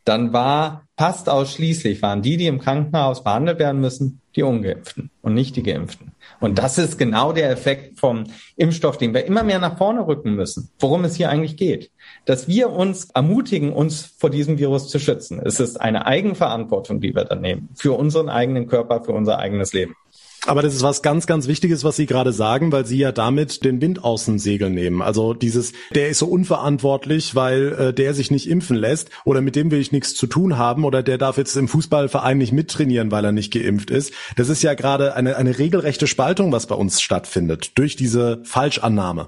dann 0.03 0.33
war 0.33 0.83
fast 0.97 1.29
ausschließlich 1.29 2.01
waren 2.01 2.21
die, 2.21 2.35
die 2.35 2.47
im 2.47 2.59
Krankenhaus 2.59 3.23
behandelt 3.23 3.59
werden 3.59 3.79
müssen, 3.79 4.19
die 4.35 4.43
Ungeimpften 4.43 5.09
und 5.21 5.33
nicht 5.33 5.55
die 5.55 5.63
Geimpften. 5.63 6.11
Und 6.41 6.59
das 6.59 6.77
ist 6.77 6.97
genau 6.97 7.31
der 7.31 7.49
Effekt 7.49 7.97
vom 7.97 8.25
Impfstoff, 8.57 8.97
den 8.97 9.13
wir 9.13 9.25
immer 9.25 9.43
mehr 9.43 9.59
nach 9.59 9.77
vorne 9.77 10.05
rücken 10.05 10.35
müssen, 10.35 10.69
worum 10.79 11.05
es 11.05 11.15
hier 11.15 11.29
eigentlich 11.29 11.55
geht. 11.55 11.89
Dass 12.25 12.49
wir 12.49 12.69
uns 12.69 13.09
ermutigen, 13.13 13.71
uns 13.71 14.15
vor 14.17 14.29
diesem 14.29 14.57
Virus 14.57 14.89
zu 14.89 14.99
schützen. 14.99 15.41
Es 15.41 15.61
ist 15.61 15.79
eine 15.79 16.05
Eigenverantwortung, 16.05 16.99
die 16.99 17.15
wir 17.15 17.23
dann 17.23 17.39
nehmen, 17.39 17.69
für 17.75 17.93
unseren 17.93 18.27
eigenen 18.27 18.67
Körper, 18.67 19.01
für 19.01 19.13
unser 19.13 19.39
eigenes 19.39 19.71
Leben. 19.71 19.95
Aber 20.47 20.61
das 20.61 20.73
ist 20.73 20.81
was 20.81 21.01
ganz, 21.01 21.27
ganz 21.27 21.47
Wichtiges, 21.47 21.83
was 21.83 21.97
Sie 21.97 22.05
gerade 22.05 22.31
sagen, 22.31 22.71
weil 22.71 22.85
Sie 22.85 22.97
ja 22.97 23.11
damit 23.11 23.65
den 23.65 23.81
Wind 23.81 24.05
aus 24.05 24.23
dem 24.23 24.39
Segel 24.39 24.69
nehmen. 24.69 25.01
Also 25.01 25.33
dieses, 25.33 25.73
der 25.93 26.07
ist 26.07 26.19
so 26.19 26.27
unverantwortlich, 26.27 27.35
weil 27.35 27.73
äh, 27.73 27.93
der 27.93 28.13
sich 28.13 28.31
nicht 28.31 28.49
impfen 28.49 28.77
lässt 28.77 29.09
oder 29.25 29.41
mit 29.41 29.57
dem 29.57 29.71
will 29.71 29.81
ich 29.81 29.91
nichts 29.91 30.15
zu 30.15 30.25
tun 30.25 30.57
haben 30.57 30.85
oder 30.85 31.03
der 31.03 31.17
darf 31.17 31.37
jetzt 31.37 31.57
im 31.57 31.67
Fußballverein 31.67 32.37
nicht 32.37 32.53
mittrainieren, 32.53 33.11
weil 33.11 33.25
er 33.25 33.33
nicht 33.33 33.51
geimpft 33.51 33.89
ist. 33.89 34.13
Das 34.37 34.47
ist 34.47 34.63
ja 34.63 34.73
gerade 34.73 35.15
eine, 35.15 35.35
eine 35.35 35.59
regelrechte 35.59 36.07
Spaltung, 36.07 36.53
was 36.53 36.65
bei 36.65 36.75
uns 36.75 37.01
stattfindet, 37.01 37.77
durch 37.77 37.97
diese 37.97 38.39
Falschannahme. 38.43 39.27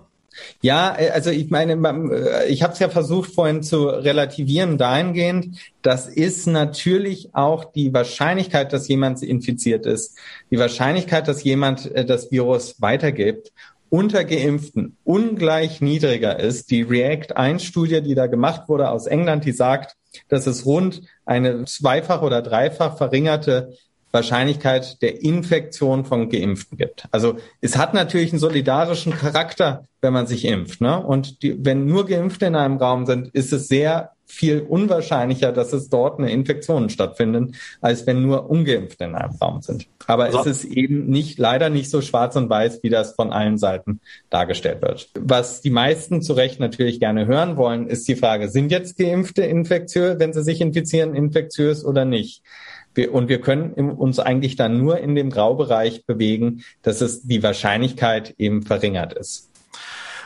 Ja, 0.62 0.96
äh, 0.98 1.10
also 1.10 1.29
ich 1.29 1.50
meine, 1.50 1.74
äh, 1.74 2.48
ich 2.48 2.63
habe 2.63 2.74
es 2.74 2.79
ja 2.79 2.89
versucht 2.89 3.34
vorhin 3.34 3.63
zu 3.63 3.88
relativieren 3.88 4.77
dahingehend, 4.77 5.58
das 5.81 6.08
ist 6.08 6.48
natürlich 6.48 7.29
auch 7.34 7.65
die 7.65 7.93
Wahrscheinlichkeit, 7.93 8.74
dass 8.74 8.88
jemand 8.88 9.22
infiziert 9.24 9.86
ist, 9.86 10.17
die 10.51 10.60
Wahrscheinlichkeit, 10.60 11.27
dass 11.27 11.43
jemand 11.43 11.91
äh, 11.93 12.05
das 12.05 12.31
Virus 12.31 12.81
weitergibt 12.81 13.51
unter 13.89 14.24
Geimpften 14.24 14.98
ungleich 15.03 15.81
niedriger 15.81 16.39
ist. 16.39 16.69
Die 16.69 16.84
REACT-1-Studie, 16.84 18.01
die 18.01 18.15
da 18.15 18.27
gemacht 18.27 18.69
wurde 18.69 18.89
aus 18.89 19.08
England, 19.08 19.46
die 19.46 19.51
sagt, 19.51 19.96
dass 20.27 20.48
es 20.48 20.65
rund 20.65 21.01
eine 21.25 21.65
zweifach 21.65 22.22
oder 22.22 22.41
dreifach 22.41 22.98
verringerte 22.98 23.75
Wahrscheinlichkeit 24.12 25.01
der 25.01 25.22
Infektion 25.22 26.06
von 26.06 26.30
Geimpften 26.30 26.78
gibt. 26.78 27.06
Also 27.12 27.38
es 27.62 27.78
hat 27.78 27.94
natürlich 27.94 28.32
einen 28.32 28.39
solidarischen 28.39 29.13
Charakter, 29.13 29.86
wenn 30.01 30.13
man 30.13 30.28
sich 30.28 30.46
impft. 30.46 30.82
Ne? 30.82 31.00
Und 31.00 31.44
die, 31.44 31.63
wenn 31.63 31.86
nur 31.86 32.06
Geimpfte 32.06 32.48
in 32.48 32.56
einem 32.56 32.78
Raum 32.78 33.06
sind, 33.06 33.28
ist 33.30 33.54
es 33.54 33.68
sehr 33.68 34.12
viel 34.32 34.62
unwahrscheinlicher, 34.62 35.51
dass 35.51 35.74
es 35.74 35.89
dort 35.89 36.20
eine 36.20 36.32
Infektion 36.32 36.89
stattfindet, 36.89 37.56
als 37.82 38.06
wenn 38.06 38.22
nur 38.22 38.48
Ungeimpfte 38.48 39.06
in 39.06 39.16
einem 39.16 39.36
Raum 39.42 39.63
sind. 39.63 39.88
Aber 40.06 40.32
so. 40.32 40.42
es 40.42 40.46
ist 40.46 40.66
eben 40.66 41.08
nicht, 41.08 41.39
leider 41.39 41.70
nicht 41.70 41.89
so 41.89 42.01
schwarz 42.01 42.36
und 42.36 42.48
weiß, 42.48 42.84
wie 42.84 42.89
das 42.89 43.16
von 43.16 43.34
allen 43.34 43.58
Seiten 43.58 44.01
dargestellt 44.30 44.84
wird. 44.84 45.10
Was 45.20 45.62
die 45.62 45.72
meisten 45.72 46.22
zu 46.22 46.34
Recht 46.34 46.60
natürlich 46.60 47.00
gerne 47.00 47.25
hören 47.25 47.58
wollen, 47.58 47.88
ist 47.88 48.08
die 48.08 48.16
Frage, 48.16 48.50
sind 48.50 48.72
jetzt 48.72 49.00
Geimpfte 49.00 49.42
infektiös, 49.42 50.20
wenn 50.20 50.32
sie 50.32 50.44
sich 50.44 50.62
infizieren, 50.62 51.16
infektiös 51.16 51.84
oder 51.84 52.06
nicht? 52.06 52.44
Wir, 52.96 53.13
und 53.13 53.29
wir 53.29 53.41
können 53.41 53.72
uns 53.91 54.19
eigentlich 54.19 54.55
dann 54.55 54.79
nur 54.79 55.00
in 55.00 55.15
dem 55.15 55.29
Graubereich 55.29 56.05
bewegen, 56.05 56.63
dass 56.81 57.01
es 57.01 57.24
die 57.24 57.43
Wahrscheinlichkeit 57.43 58.36
eben 58.38 58.63
verringert 58.63 59.13
ist. 59.13 59.50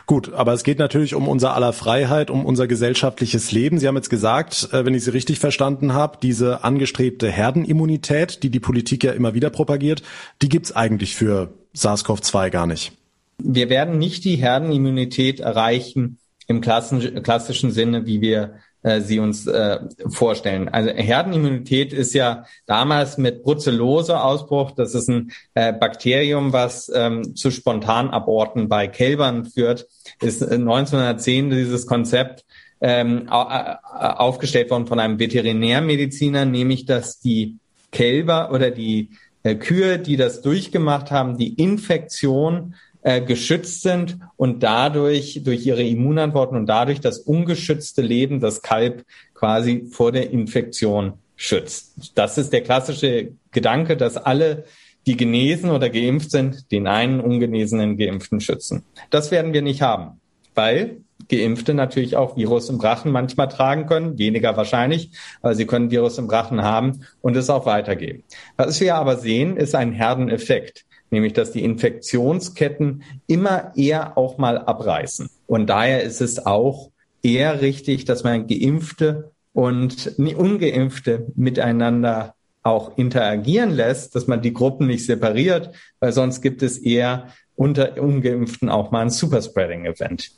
Gut, 0.05 0.33
aber 0.33 0.51
es 0.51 0.63
geht 0.63 0.79
natürlich 0.79 1.15
um 1.15 1.29
unser 1.29 1.55
aller 1.55 1.71
Freiheit, 1.71 2.29
um 2.29 2.45
unser 2.45 2.67
gesellschaftliches 2.67 3.53
Leben. 3.53 3.79
Sie 3.79 3.87
haben 3.87 3.95
jetzt 3.95 4.09
gesagt, 4.09 4.69
äh, 4.73 4.85
wenn 4.85 4.93
ich 4.93 5.05
Sie 5.05 5.11
richtig 5.11 5.39
verstanden 5.39 5.93
habe, 5.93 6.17
diese 6.21 6.63
angestrebte 6.63 7.29
Herdenimmunität, 7.29 8.43
die 8.43 8.49
die 8.49 8.59
Politik 8.59 9.05
ja 9.05 9.13
immer 9.13 9.33
wieder 9.33 9.49
propagiert, 9.49 10.03
die 10.41 10.49
gibt's 10.49 10.75
eigentlich 10.75 11.15
für 11.15 11.53
SARS-CoV-2 11.73 12.49
gar 12.49 12.67
nicht. 12.67 12.91
Wir 13.37 13.69
werden 13.69 13.97
nicht 13.97 14.25
die 14.25 14.35
Herdenimmunität 14.35 15.39
erreichen 15.39 16.19
im 16.47 16.59
klassischen 16.59 17.71
Sinne, 17.71 18.05
wie 18.05 18.19
wir 18.19 18.55
äh, 18.83 19.01
sie 19.01 19.19
uns 19.19 19.47
äh, 19.47 19.79
vorstellen. 20.09 20.69
Also 20.69 20.91
Herdenimmunität 20.91 21.93
ist 21.93 22.13
ja 22.13 22.45
damals 22.65 23.17
mit 23.17 23.43
Brucellose-Ausbruch, 23.43 24.71
das 24.71 24.93
ist 24.93 25.09
ein 25.09 25.31
äh, 25.55 25.73
Bakterium, 25.73 26.53
was 26.53 26.91
ähm, 26.93 27.35
zu 27.35 27.49
Spontanaborten 27.49 28.69
bei 28.69 28.87
Kälbern 28.87 29.45
führt, 29.45 29.87
ist 30.21 30.43
1910 30.43 31.49
dieses 31.49 31.87
Konzept 31.87 32.45
ähm, 32.81 33.29
aufgestellt 33.29 34.69
worden 34.69 34.87
von 34.87 34.99
einem 34.99 35.17
Veterinärmediziner, 35.17 36.45
nämlich 36.45 36.85
dass 36.85 37.19
die 37.19 37.57
Kälber 37.91 38.51
oder 38.51 38.71
die 38.71 39.11
äh, 39.43 39.55
Kühe, 39.55 39.99
die 39.99 40.17
das 40.17 40.41
durchgemacht 40.41 41.11
haben, 41.11 41.37
die 41.37 41.53
Infektion 41.53 42.75
äh, 43.03 43.21
geschützt 43.21 43.81
sind 43.81 44.17
und 44.37 44.63
dadurch 44.63 45.41
durch 45.43 45.65
ihre 45.65 45.83
Immunantworten 45.83 46.57
und 46.57 46.67
dadurch 46.67 47.01
das 47.01 47.19
ungeschützte 47.19 48.01
Leben, 48.01 48.39
das 48.39 48.61
Kalb 48.61 49.03
quasi 49.33 49.87
vor 49.91 50.11
der 50.11 50.31
Infektion 50.31 51.13
schützt. 51.35 52.11
Das 52.15 52.37
ist 52.37 52.53
der 52.53 52.61
klassische 52.61 53.33
Gedanke, 53.51 53.97
dass 53.97 54.17
alle, 54.17 54.63
die 55.05 55.17
genesen 55.17 55.69
oder 55.69 55.89
geimpft 55.89 56.31
sind, 56.31 56.71
den 56.71 56.87
einen 56.87 57.19
ungenesenen 57.19 57.97
Geimpften 57.97 58.39
schützen. 58.39 58.83
Das 59.09 59.31
werden 59.31 59.51
wir 59.51 59.61
nicht 59.61 59.81
haben, 59.81 60.21
weil 60.55 61.01
Geimpfte 61.29 61.73
natürlich 61.73 62.15
auch 62.15 62.37
Virus 62.37 62.69
im 62.69 62.79
Rachen 62.79 63.11
manchmal 63.11 63.49
tragen 63.49 63.85
können, 63.85 64.17
weniger 64.17 64.55
wahrscheinlich, 64.55 65.11
aber 65.41 65.55
sie 65.55 65.65
können 65.65 65.91
Virus 65.91 66.17
im 66.17 66.29
Rachen 66.29 66.63
haben 66.63 67.05
und 67.21 67.35
es 67.35 67.49
auch 67.49 67.65
weitergeben. 67.65 68.23
Was 68.55 68.79
wir 68.79 68.95
aber 68.95 69.17
sehen, 69.17 69.57
ist 69.57 69.75
ein 69.75 69.91
Herdeneffekt 69.91 70.85
nämlich 71.13 71.31
dass 71.31 71.51
die 71.51 71.63
Infektionsketten 71.63 73.03
immer 73.27 73.71
eher 73.77 74.17
auch 74.17 74.37
mal 74.37 74.57
abreißen. 74.57 75.29
Und 75.47 75.67
daher 75.67 76.03
ist 76.03 76.19
es 76.19 76.45
auch 76.45 76.89
eher 77.21 77.61
richtig, 77.61 78.03
dass 78.03 78.25
man 78.25 78.47
Geimpfte 78.47 79.31
und 79.53 80.17
Ungeimpfte 80.17 81.27
miteinander 81.35 82.35
auch 82.63 82.97
interagieren 82.97 83.71
lässt, 83.71 84.15
dass 84.15 84.27
man 84.27 84.41
die 84.41 84.53
Gruppen 84.53 84.87
nicht 84.87 85.05
separiert, 85.05 85.71
weil 85.99 86.11
sonst 86.11 86.41
gibt 86.41 86.63
es 86.63 86.77
eher 86.77 87.27
unter 87.55 88.01
Ungeimpften 88.01 88.69
auch 88.69 88.91
mal 88.91 89.01
ein 89.01 89.09
Superspreading-Event. 89.09 90.31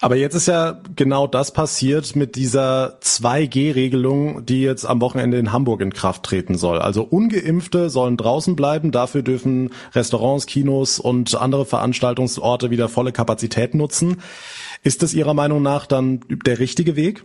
Aber 0.00 0.16
jetzt 0.16 0.34
ist 0.34 0.48
ja 0.48 0.80
genau 0.96 1.26
das 1.26 1.52
passiert 1.52 2.16
mit 2.16 2.36
dieser 2.36 2.98
2G-Regelung, 3.00 4.46
die 4.46 4.62
jetzt 4.62 4.84
am 4.84 5.00
Wochenende 5.00 5.38
in 5.38 5.52
Hamburg 5.52 5.80
in 5.80 5.92
Kraft 5.92 6.22
treten 6.22 6.56
soll. 6.56 6.78
Also 6.78 7.02
ungeimpfte 7.02 7.90
sollen 7.90 8.16
draußen 8.16 8.56
bleiben, 8.56 8.92
dafür 8.92 9.22
dürfen 9.22 9.70
Restaurants, 9.94 10.46
Kinos 10.46 10.98
und 10.98 11.34
andere 11.34 11.66
Veranstaltungsorte 11.66 12.70
wieder 12.70 12.88
volle 12.88 13.12
Kapazität 13.12 13.74
nutzen. 13.74 14.22
Ist 14.82 15.02
das 15.02 15.14
Ihrer 15.14 15.34
Meinung 15.34 15.62
nach 15.62 15.86
dann 15.86 16.20
der 16.28 16.58
richtige 16.58 16.96
Weg? 16.96 17.24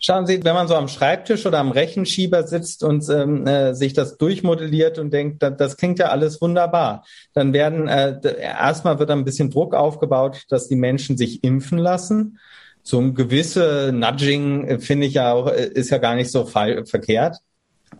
Schauen 0.00 0.26
Sie, 0.26 0.42
wenn 0.44 0.54
man 0.54 0.68
so 0.68 0.74
am 0.74 0.88
Schreibtisch 0.88 1.46
oder 1.46 1.58
am 1.58 1.70
Rechenschieber 1.70 2.46
sitzt 2.46 2.82
und 2.82 3.08
ähm, 3.08 3.46
äh, 3.46 3.74
sich 3.74 3.92
das 3.92 4.16
durchmodelliert 4.18 4.98
und 4.98 5.12
denkt, 5.12 5.42
das, 5.42 5.56
das 5.56 5.76
klingt 5.76 5.98
ja 5.98 6.08
alles 6.08 6.40
wunderbar, 6.40 7.04
dann 7.32 7.52
werden 7.52 7.88
äh, 7.88 8.20
erstmal 8.40 8.98
wird 8.98 9.10
ein 9.10 9.24
bisschen 9.24 9.50
Druck 9.50 9.74
aufgebaut, 9.74 10.44
dass 10.48 10.68
die 10.68 10.76
Menschen 10.76 11.16
sich 11.16 11.42
impfen 11.44 11.78
lassen. 11.78 12.38
So 12.82 13.00
ein 13.00 13.14
gewisse 13.14 13.90
Nudging 13.92 14.66
äh, 14.66 14.78
finde 14.78 15.06
ich 15.06 15.14
ja 15.14 15.32
auch 15.32 15.48
äh, 15.48 15.66
ist 15.66 15.90
ja 15.90 15.98
gar 15.98 16.14
nicht 16.14 16.30
so 16.30 16.44
verkehrt. 16.46 17.38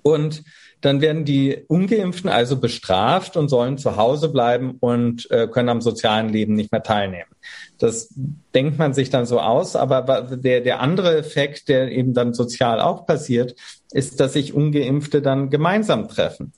Und 0.03 0.45
dann 0.81 1.01
werden 1.01 1.25
die 1.25 1.65
Ungeimpften 1.69 2.31
also 2.31 2.59
bestraft 2.59 3.37
und 3.37 3.49
sollen 3.49 3.79
zu 3.79 3.97
Hause 3.97 4.29
bleiben 4.29 4.77
und 4.81 5.31
äh, 5.31 5.49
können 5.49 5.69
am 5.69 5.81
sozialen 5.81 6.29
Leben 6.29 6.55
nicht 6.55 6.71
mehr 6.71 6.83
teilnehmen. 6.83 7.31
Das 7.79 8.15
denkt 8.55 8.79
man 8.79 8.95
sich 8.95 9.11
dann 9.11 9.27
so 9.27 9.41
aus, 9.41 9.77
aber 9.77 10.23
der, 10.23 10.61
der 10.61 10.81
andere 10.81 11.17
Effekt, 11.17 11.69
der 11.69 11.91
eben 11.91 12.15
dann 12.15 12.35
sozial 12.35 12.81
auch 12.81 13.07
passiert, 13.07 13.55
ist, 13.93 14.21
dass 14.21 14.35
sich 14.35 14.55
Ungeimpfte 14.55 15.23
dann 15.23 15.51
gemeinsam 15.51 16.09
treffen. 16.09 16.53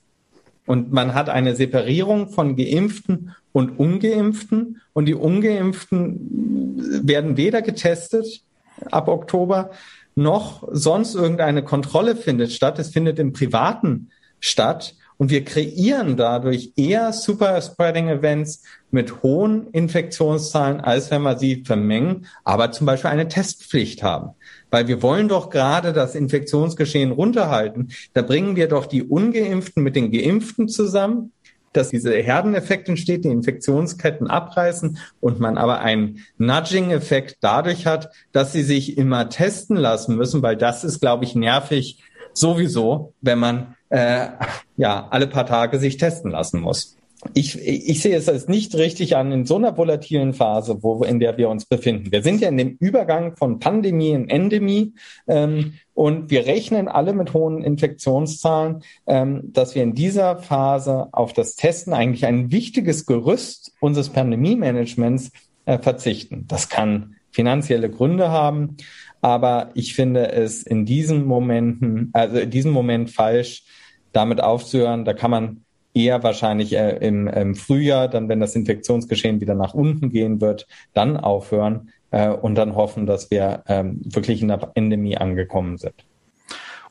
Und 0.67 0.93
man 0.93 1.15
hat 1.15 1.31
eine 1.31 1.57
Separierung 1.57 2.29
von 2.29 2.55
Geimpften 2.55 3.35
und 3.53 3.79
Ungeimpften. 3.79 4.83
Und 4.93 5.07
die 5.07 5.15
Ungeimpften 5.15 7.01
werden 7.07 7.39
weder 7.39 7.63
getestet 7.63 8.43
ab 8.91 9.09
Oktober, 9.09 9.71
noch 10.19 10.67
sonst 10.73 11.15
irgendeine 11.15 11.63
Kontrolle 11.63 12.17
findet 12.17 12.53
statt. 12.53 12.79
Es 12.79 12.91
findet 12.91 13.19
im 13.19 13.33
privaten 13.33 14.11
statt. 14.41 14.95
Und 15.17 15.31
wir 15.31 15.45
kreieren 15.45 16.17
dadurch 16.17 16.73
eher 16.77 17.13
Super-Spreading-Events 17.13 18.63
mit 18.93 19.25
hohen 19.25 19.69
Infektionszahlen, 19.73 20.81
als 20.81 21.11
wenn 21.11 21.23
wir 21.23 21.37
sie 21.37 21.65
vermengen, 21.65 22.27
aber 22.45 22.71
zum 22.71 22.87
Beispiel 22.87 23.11
eine 23.11 23.27
Testpflicht 23.27 24.05
haben. 24.05 24.31
Weil 24.71 24.87
wir 24.87 25.03
wollen 25.03 25.27
doch 25.27 25.51
gerade 25.51 25.93
das 25.93 26.15
Infektionsgeschehen 26.15 27.11
runterhalten. 27.11 27.89
Da 28.13 28.23
bringen 28.23 28.55
wir 28.55 28.69
doch 28.69 28.87
die 28.87 29.03
Ungeimpften 29.03 29.83
mit 29.83 29.97
den 29.97 30.13
Geimpften 30.13 30.69
zusammen, 30.69 31.33
dass 31.79 31.91
dieser 31.91 32.13
Herdeneffekt 32.13 32.89
entsteht, 32.89 33.25
die 33.25 33.29
Infektionsketten 33.29 34.29
abreißen 34.29 34.99
und 35.21 35.41
man 35.41 35.57
aber 35.57 35.81
einen 35.81 36.25
Nudging-Effekt 36.37 37.39
dadurch 37.41 37.87
hat, 37.87 38.11
dass 38.33 38.53
sie 38.53 38.63
sich 38.63 38.99
immer 38.99 39.31
testen 39.31 39.77
lassen 39.77 40.17
müssen, 40.17 40.43
weil 40.43 40.57
das 40.57 40.85
ist, 40.85 41.01
glaube 41.01 41.25
ich, 41.25 41.35
nervig 41.35 42.03
sowieso, 42.35 43.15
wenn 43.23 43.39
man 43.39 43.77
äh, 43.89 44.29
ja 44.77 45.09
alle 45.11 45.27
paar 45.27 45.47
Tage 45.47 45.79
sich 45.79 45.97
testen 45.97 46.31
lassen 46.31 46.61
muss. 46.61 46.98
Ich, 47.35 47.59
ich 47.59 48.01
sehe 48.01 48.17
es 48.17 48.29
als 48.29 48.47
nicht 48.47 48.77
richtig 48.77 49.17
an 49.17 49.33
in 49.33 49.45
so 49.45 49.57
einer 49.57 49.77
volatilen 49.77 50.35
Phase, 50.35 50.83
wo 50.83 51.03
in 51.03 51.19
der 51.19 51.37
wir 51.37 51.49
uns 51.49 51.67
befinden. 51.67 52.13
Wir 52.13 52.23
sind 52.23 52.41
ja 52.41 52.49
in 52.49 52.57
dem 52.57 52.77
Übergang 52.79 53.37
von 53.37 53.59
Pandemie 53.59 54.11
in 54.11 54.29
Endemie 54.29 54.95
ähm, 55.27 55.75
und 55.95 56.31
wir 56.31 56.47
rechnen 56.47 56.87
alle 56.87 57.13
mit 57.13 57.35
hohen 57.35 57.65
Infektionszahlen, 57.65 58.85
ähm, 59.09 59.53
dass 59.53 59.75
wir 59.75 59.83
in 59.83 59.95
dieser 59.95 60.37
Phase 60.37 61.09
auf 61.11 61.33
das 61.33 61.57
Testen 61.57 61.93
eigentlich 61.93 62.25
ein 62.25 62.53
wichtiges 62.53 63.05
Gerüst 63.05 63.73
unseres 63.81 64.11
Pandemie-Managements 64.11 65.33
äh, 65.67 65.79
verzichten. 65.79 66.45
Das 66.47 66.69
kann 66.69 67.17
finanzielle 67.31 67.91
Gründe 67.91 68.31
haben. 68.31 68.77
Aber 69.21 69.71
ich 69.75 69.95
finde 69.95 70.31
es 70.33 70.63
in 70.63 70.87
diesen 70.87 71.27
Momenten, 71.27 72.11
also 72.13 72.39
in 72.39 72.51
diesem 72.51 72.71
Moment 72.71 73.11
falsch, 73.11 73.65
damit 74.13 74.41
aufzuhören. 74.41 75.05
Da 75.05 75.13
kann 75.13 75.31
man 75.31 75.65
eher 75.95 76.23
wahrscheinlich 76.23 76.75
äh, 76.75 76.97
im, 76.99 77.27
im, 77.29 77.55
Frühjahr, 77.55 78.09
dann 78.09 78.29
wenn 78.29 78.41
das 78.41 78.55
Infektionsgeschehen 78.55 79.41
wieder 79.41 79.55
nach 79.55 79.75
unten 79.75 80.11
gehen 80.11 80.41
wird, 80.41 80.67
dann 80.95 81.17
aufhören 81.17 81.91
äh, 82.11 82.29
und 82.29 82.55
dann 82.55 82.77
hoffen, 82.77 83.07
dass 83.07 83.31
wir 83.31 83.63
ähm, 83.67 84.01
wirklich 84.05 84.43
in 84.43 84.49
der 84.49 84.71
Endemie 84.75 85.17
angekommen 85.17 85.79
sind. 85.79 85.95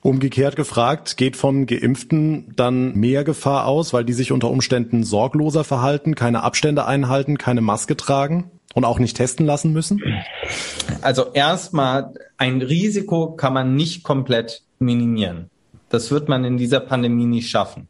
Umgekehrt 0.02 0.56
gefragt, 0.56 1.18
geht 1.18 1.36
von 1.36 1.66
Geimpften 1.66 2.54
dann 2.56 2.96
mehr 2.96 3.24
Gefahr 3.24 3.66
aus, 3.66 3.94
weil 3.94 4.06
die 4.06 4.14
sich 4.14 4.32
unter 4.32 4.50
Umständen 4.50 5.04
sorgloser 5.04 5.64
verhalten, 5.64 6.16
keine 6.16 6.44
Abstände 6.44 6.86
einhalten, 6.86 7.38
keine 7.38 7.62
Maske 7.62 7.98
tragen? 7.98 8.52
und 8.78 8.86
auch 8.86 9.00
nicht 9.00 9.18
testen 9.18 9.48
lassen 9.48 9.74
müssen? 9.74 10.04
Also 11.02 11.34
erstmal, 11.34 12.14
ein 12.38 12.62
Risiko 12.62 13.32
kann 13.32 13.54
man 13.54 13.76
nicht 13.76 14.04
komplett 14.04 14.62
minimieren. 14.78 15.50
Das 15.90 16.12
wird 16.12 16.30
man 16.30 16.44
in 16.44 16.58
dieser 16.58 16.80
Pandemie 16.80 17.26
nicht 17.26 17.50
schaffen. 17.50 17.88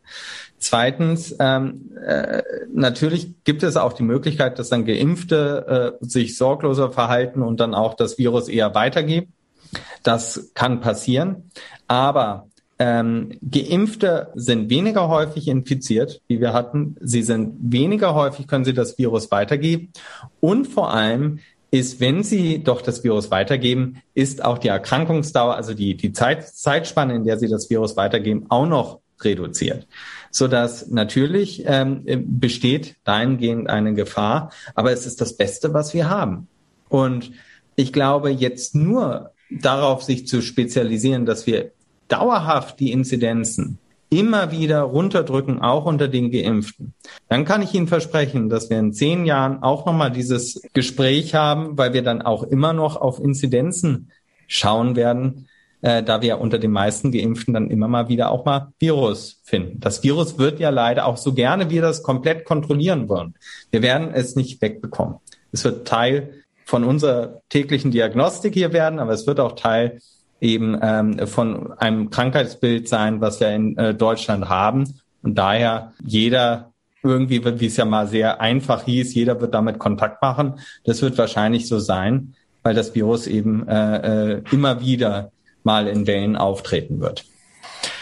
Zweitens, 0.59 1.35
ähm, 1.39 1.91
äh, 2.05 2.41
natürlich 2.73 3.43
gibt 3.43 3.63
es 3.63 3.77
auch 3.77 3.93
die 3.93 4.03
Möglichkeit, 4.03 4.57
dass 4.57 4.69
dann 4.69 4.85
Geimpfte 4.85 5.95
äh, 6.01 6.05
sich 6.05 6.37
sorgloser 6.37 6.91
verhalten 6.91 7.43
und 7.43 7.59
dann 7.59 7.75
auch 7.75 7.93
das 7.93 8.17
Virus 8.17 8.49
eher 8.49 8.73
weitergeben. 8.73 9.33
Das 10.03 10.51
kann 10.53 10.81
passieren. 10.81 11.51
Aber 11.87 12.47
ähm, 12.79 13.37
Geimpfte 13.41 14.31
sind 14.35 14.69
weniger 14.69 15.07
häufig 15.07 15.47
infiziert, 15.47 16.21
wie 16.27 16.39
wir 16.39 16.53
hatten. 16.53 16.95
Sie 17.01 17.23
sind 17.23 17.55
weniger 17.59 18.13
häufig, 18.13 18.47
können 18.47 18.65
sie 18.65 18.73
das 18.73 18.97
Virus 18.97 19.31
weitergeben. 19.31 19.91
Und 20.39 20.67
vor 20.67 20.93
allem 20.93 21.39
ist, 21.71 21.99
wenn 21.99 22.23
sie 22.23 22.63
doch 22.63 22.81
das 22.81 23.03
Virus 23.03 23.29
weitergeben, 23.31 24.01
ist 24.13 24.43
auch 24.43 24.57
die 24.57 24.69
Erkrankungsdauer, 24.69 25.55
also 25.55 25.73
die, 25.73 25.97
die 25.97 26.13
Zeit, 26.13 26.47
Zeitspanne, 26.47 27.15
in 27.15 27.23
der 27.23 27.37
sie 27.37 27.47
das 27.47 27.69
Virus 27.69 27.97
weitergeben, 27.97 28.45
auch 28.49 28.67
noch 28.67 28.99
reduziert. 29.21 29.87
Sodass 30.31 30.87
natürlich 30.87 31.63
ähm, 31.65 32.03
besteht 32.25 32.95
dahingehend 33.03 33.69
eine 33.69 33.93
Gefahr, 33.93 34.51
aber 34.75 34.91
es 34.91 35.05
ist 35.05 35.19
das 35.19 35.35
Beste, 35.35 35.73
was 35.73 35.93
wir 35.93 36.09
haben. 36.09 36.47
Und 36.89 37.31
ich 37.75 37.91
glaube, 37.91 38.29
jetzt 38.29 38.75
nur 38.75 39.31
darauf 39.49 40.03
sich 40.03 40.27
zu 40.27 40.41
spezialisieren, 40.41 41.25
dass 41.25 41.47
wir 41.47 41.71
dauerhaft 42.07 42.79
die 42.79 42.91
Inzidenzen 42.91 43.79
immer 44.09 44.51
wieder 44.51 44.81
runterdrücken, 44.81 45.61
auch 45.61 45.85
unter 45.85 46.07
den 46.07 46.31
Geimpften, 46.31 46.93
dann 47.27 47.45
kann 47.45 47.61
ich 47.61 47.73
Ihnen 47.73 47.87
versprechen, 47.87 48.49
dass 48.49 48.69
wir 48.69 48.79
in 48.79 48.93
zehn 48.93 49.25
Jahren 49.25 49.63
auch 49.63 49.85
nochmal 49.85 50.11
dieses 50.11 50.61
Gespräch 50.73 51.35
haben, 51.35 51.77
weil 51.77 51.93
wir 51.93 52.03
dann 52.03 52.21
auch 52.21 52.43
immer 52.43 52.73
noch 52.73 52.95
auf 52.95 53.19
Inzidenzen 53.19 54.11
schauen 54.47 54.95
werden, 54.95 55.47
äh, 55.81 56.01
da 56.03 56.21
wir 56.21 56.39
unter 56.39 56.57
den 56.57 56.71
meisten 56.71 57.11
Geimpften 57.11 57.53
dann 57.53 57.69
immer 57.69 57.87
mal 57.87 58.07
wieder 58.07 58.31
auch 58.31 58.45
mal 58.45 58.73
Virus 58.79 59.41
finden. 59.43 59.79
Das 59.79 60.03
Virus 60.03 60.39
wird 60.39 60.59
ja 60.59 60.69
leider 60.69 61.05
auch 61.05 61.17
so 61.17 61.33
gerne 61.33 61.69
wir 61.69 61.81
das 61.81 62.01
komplett 62.01 62.45
kontrollieren 62.45 63.09
wollen. 63.09 63.35
Wir 63.71 63.81
werden 63.81 64.11
es 64.13 64.35
nicht 64.35 64.61
wegbekommen. 64.61 65.17
Es 65.51 65.63
wird 65.63 65.87
Teil 65.87 66.43
von 66.65 66.83
unserer 66.83 67.41
täglichen 67.49 67.91
Diagnostik 67.91 68.53
hier 68.53 68.73
werden, 68.73 68.99
aber 68.99 69.13
es 69.13 69.27
wird 69.27 69.39
auch 69.39 69.53
Teil 69.53 69.99
eben 70.41 70.77
ähm, 70.81 71.27
von 71.27 71.73
einem 71.73 72.09
Krankheitsbild 72.09 72.87
sein, 72.87 73.21
was 73.21 73.39
wir 73.39 73.49
in 73.49 73.77
äh, 73.77 73.93
Deutschland 73.93 74.49
haben. 74.49 74.99
Und 75.23 75.37
daher 75.37 75.93
jeder 76.03 76.71
irgendwie, 77.03 77.43
wie 77.59 77.65
es 77.65 77.77
ja 77.77 77.85
mal 77.85 78.07
sehr 78.07 78.41
einfach 78.41 78.83
hieß, 78.83 79.13
jeder 79.13 79.39
wird 79.39 79.53
damit 79.53 79.79
Kontakt 79.79 80.21
machen. 80.21 80.59
Das 80.83 81.01
wird 81.01 81.17
wahrscheinlich 81.17 81.67
so 81.67 81.79
sein, 81.79 82.33
weil 82.63 82.73
das 82.73 82.93
Virus 82.95 83.27
eben 83.27 83.67
äh, 83.67 84.35
äh, 84.35 84.43
immer 84.51 84.81
wieder 84.81 85.31
mal 85.63 85.87
in 85.87 86.07
Wellen 86.07 86.35
auftreten 86.35 86.99
wird. 86.99 87.25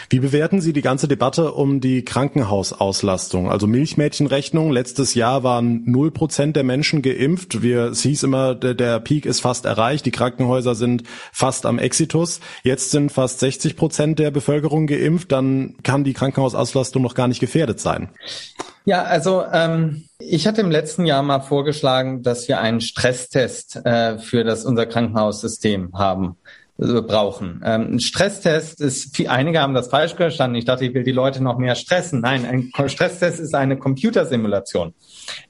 Wie 0.08 0.20
bewerten 0.20 0.60
Sie 0.60 0.72
die 0.72 0.82
ganze 0.82 1.08
Debatte 1.08 1.52
um 1.52 1.80
die 1.80 2.04
Krankenhausauslastung? 2.04 3.50
Also 3.50 3.66
Milchmädchenrechnung. 3.66 4.70
Letztes 4.70 5.14
Jahr 5.14 5.42
waren 5.42 5.82
null 5.84 6.12
Prozent 6.12 6.54
der 6.54 6.62
Menschen 6.62 7.02
geimpft. 7.02 7.62
Wir, 7.62 7.86
es 7.86 8.02
hieß 8.02 8.22
immer, 8.22 8.54
der, 8.54 8.74
der 8.74 9.00
Peak 9.00 9.26
ist 9.26 9.40
fast 9.40 9.64
erreicht. 9.64 10.06
Die 10.06 10.12
Krankenhäuser 10.12 10.76
sind 10.76 11.02
fast 11.32 11.66
am 11.66 11.80
Exitus. 11.80 12.40
Jetzt 12.62 12.92
sind 12.92 13.10
fast 13.10 13.40
60 13.40 13.76
Prozent 13.76 14.18
der 14.20 14.30
Bevölkerung 14.30 14.86
geimpft. 14.86 15.32
Dann 15.32 15.74
kann 15.82 16.04
die 16.04 16.12
Krankenhausauslastung 16.12 17.02
noch 17.02 17.14
gar 17.14 17.26
nicht 17.26 17.40
gefährdet 17.40 17.80
sein. 17.80 18.10
Ja, 18.84 19.02
also 19.02 19.42
ähm, 19.52 20.04
ich 20.20 20.46
hatte 20.46 20.60
im 20.60 20.70
letzten 20.70 21.06
Jahr 21.06 21.24
mal 21.24 21.40
vorgeschlagen, 21.40 22.22
dass 22.22 22.46
wir 22.46 22.60
einen 22.60 22.80
Stresstest 22.80 23.84
äh, 23.84 24.18
für 24.18 24.44
das 24.44 24.64
unser 24.64 24.86
Krankenhaussystem 24.86 25.90
haben 25.94 26.36
brauchen. 26.78 27.62
Ähm, 27.64 27.94
ein 27.94 28.00
Stresstest 28.00 28.80
ist, 28.80 29.18
einige 29.28 29.60
haben 29.60 29.74
das 29.74 29.88
falsch 29.88 30.14
verstanden. 30.14 30.56
Ich 30.56 30.66
dachte, 30.66 30.84
ich 30.84 30.94
will 30.94 31.04
die 31.04 31.12
Leute 31.12 31.42
noch 31.42 31.58
mehr 31.58 31.74
stressen. 31.74 32.20
Nein, 32.20 32.44
ein 32.44 32.88
Stresstest 32.88 33.40
ist 33.40 33.54
eine 33.54 33.78
Computersimulation. 33.78 34.92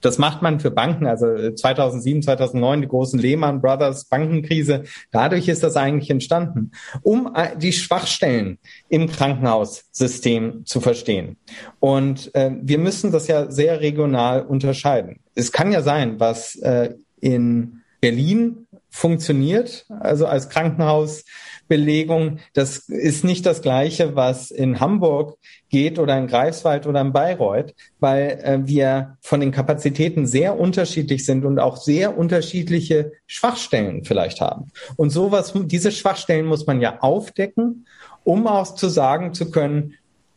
Das 0.01 0.19
macht 0.19 0.43
man 0.43 0.61
für 0.61 0.71
Banken, 0.71 1.07
also 1.07 1.51
2007, 1.53 2.23
2009, 2.23 2.83
die 2.83 2.89
großen 2.89 3.19
Lehman 3.19 3.61
Brothers 3.61 4.05
Bankenkrise. 4.05 4.85
Dadurch 5.11 5.49
ist 5.49 5.63
das 5.63 5.77
eigentlich 5.77 6.11
entstanden, 6.11 6.71
um 7.03 7.33
äh, 7.35 7.57
die 7.57 7.73
Schwachstellen 7.73 8.59
im 8.89 9.09
Krankenhaussystem 9.11 10.65
zu 10.65 10.81
verstehen. 10.81 11.39
Und 11.81 12.33
äh, 12.35 12.53
wir 12.63 12.79
müssen 12.79 13.11
das 13.11 13.27
ja 13.27 13.51
sehr 13.51 13.81
regional 13.81 14.43
unterscheiden. 14.43 15.21
Es 15.35 15.51
kann 15.51 15.73
ja 15.73 15.83
sein, 15.83 16.21
was 16.21 16.55
äh, 16.57 16.95
in 17.21 17.83
Berlin 18.01 18.66
funktioniert, 18.97 19.85
also 20.01 20.27
als 20.27 20.49
Krankenhausbelegung. 20.49 22.39
Das 22.55 22.79
ist 22.89 23.25
nicht 23.25 23.45
das 23.45 23.61
Gleiche, 23.61 24.17
was 24.17 24.51
in 24.51 24.81
Hamburg 24.81 25.37
geht 25.69 25.99
oder 25.99 26.17
in 26.17 26.27
Greifswald 26.27 26.87
oder 26.87 27.03
in 27.03 27.13
Bayreuth, 27.13 27.75
weil 28.01 28.41
äh, 28.43 28.59
wir 28.67 29.19
von 29.21 29.41
den 29.41 29.51
Kapazitäten 29.51 30.27
sehr 30.27 30.59
unterschiedlich 30.59 31.27
sind 31.27 31.45
und 31.45 31.59
auch 31.59 31.77
sehr 31.77 32.17
unterschiedliche 32.17 33.13
Schwachstellen 33.27 34.05
vielleicht 34.05 34.41
haben. 34.41 34.69
Und 34.97 35.11
sowas, 35.11 35.53
diese 35.55 35.93
Schwachstellen 35.93 36.47
muss 36.47 36.67
man 36.67 36.81
ja 36.81 37.01
aufdecken, 37.01 37.87
um 38.25 38.47
auch 38.47 38.75
zu 38.77 38.89
sagen 38.89 39.35
zu 39.35 39.51
können, 39.51 39.93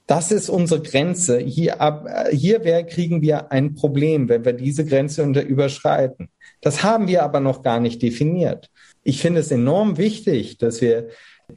das 0.05 0.31
ist 0.31 0.49
unsere 0.49 0.81
Grenze. 0.81 1.37
Hier, 1.37 1.79
ab, 1.79 2.05
hier 2.31 2.65
wär, 2.65 2.83
kriegen 2.83 3.21
wir 3.21 3.51
ein 3.51 3.75
Problem, 3.75 4.27
wenn 4.27 4.43
wir 4.43 4.53
diese 4.53 4.83
Grenze 4.83 5.23
unter, 5.23 5.43
überschreiten. 5.43 6.29
Das 6.61 6.83
haben 6.83 7.07
wir 7.07 7.23
aber 7.23 7.39
noch 7.39 7.61
gar 7.61 7.79
nicht 7.79 8.01
definiert. 8.01 8.69
Ich 9.03 9.21
finde 9.21 9.39
es 9.39 9.51
enorm 9.51 9.97
wichtig, 9.97 10.57
dass 10.57 10.81
wir 10.81 11.09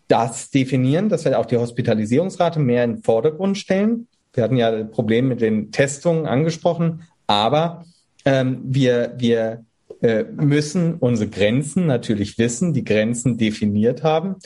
das 0.08 0.50
definieren, 0.50 1.08
dass 1.08 1.24
wir 1.24 1.38
auch 1.38 1.46
die 1.46 1.56
Hospitalisierungsrate 1.56 2.60
mehr 2.60 2.84
in 2.84 2.94
den 2.94 3.02
Vordergrund 3.02 3.58
stellen. 3.58 4.08
Wir 4.32 4.44
hatten 4.44 4.56
ja 4.56 4.70
das 4.70 4.90
Problem 4.90 5.28
mit 5.28 5.40
den 5.40 5.70
Testungen 5.70 6.26
angesprochen, 6.26 7.02
aber 7.26 7.84
ähm, 8.24 8.60
wir, 8.64 9.14
wir 9.18 9.64
äh, 10.00 10.24
müssen 10.24 10.94
unsere 10.94 11.28
Grenzen 11.28 11.86
natürlich 11.86 12.38
wissen, 12.38 12.72
die 12.72 12.84
Grenzen 12.84 13.36
definiert 13.36 14.02
haben 14.02 14.36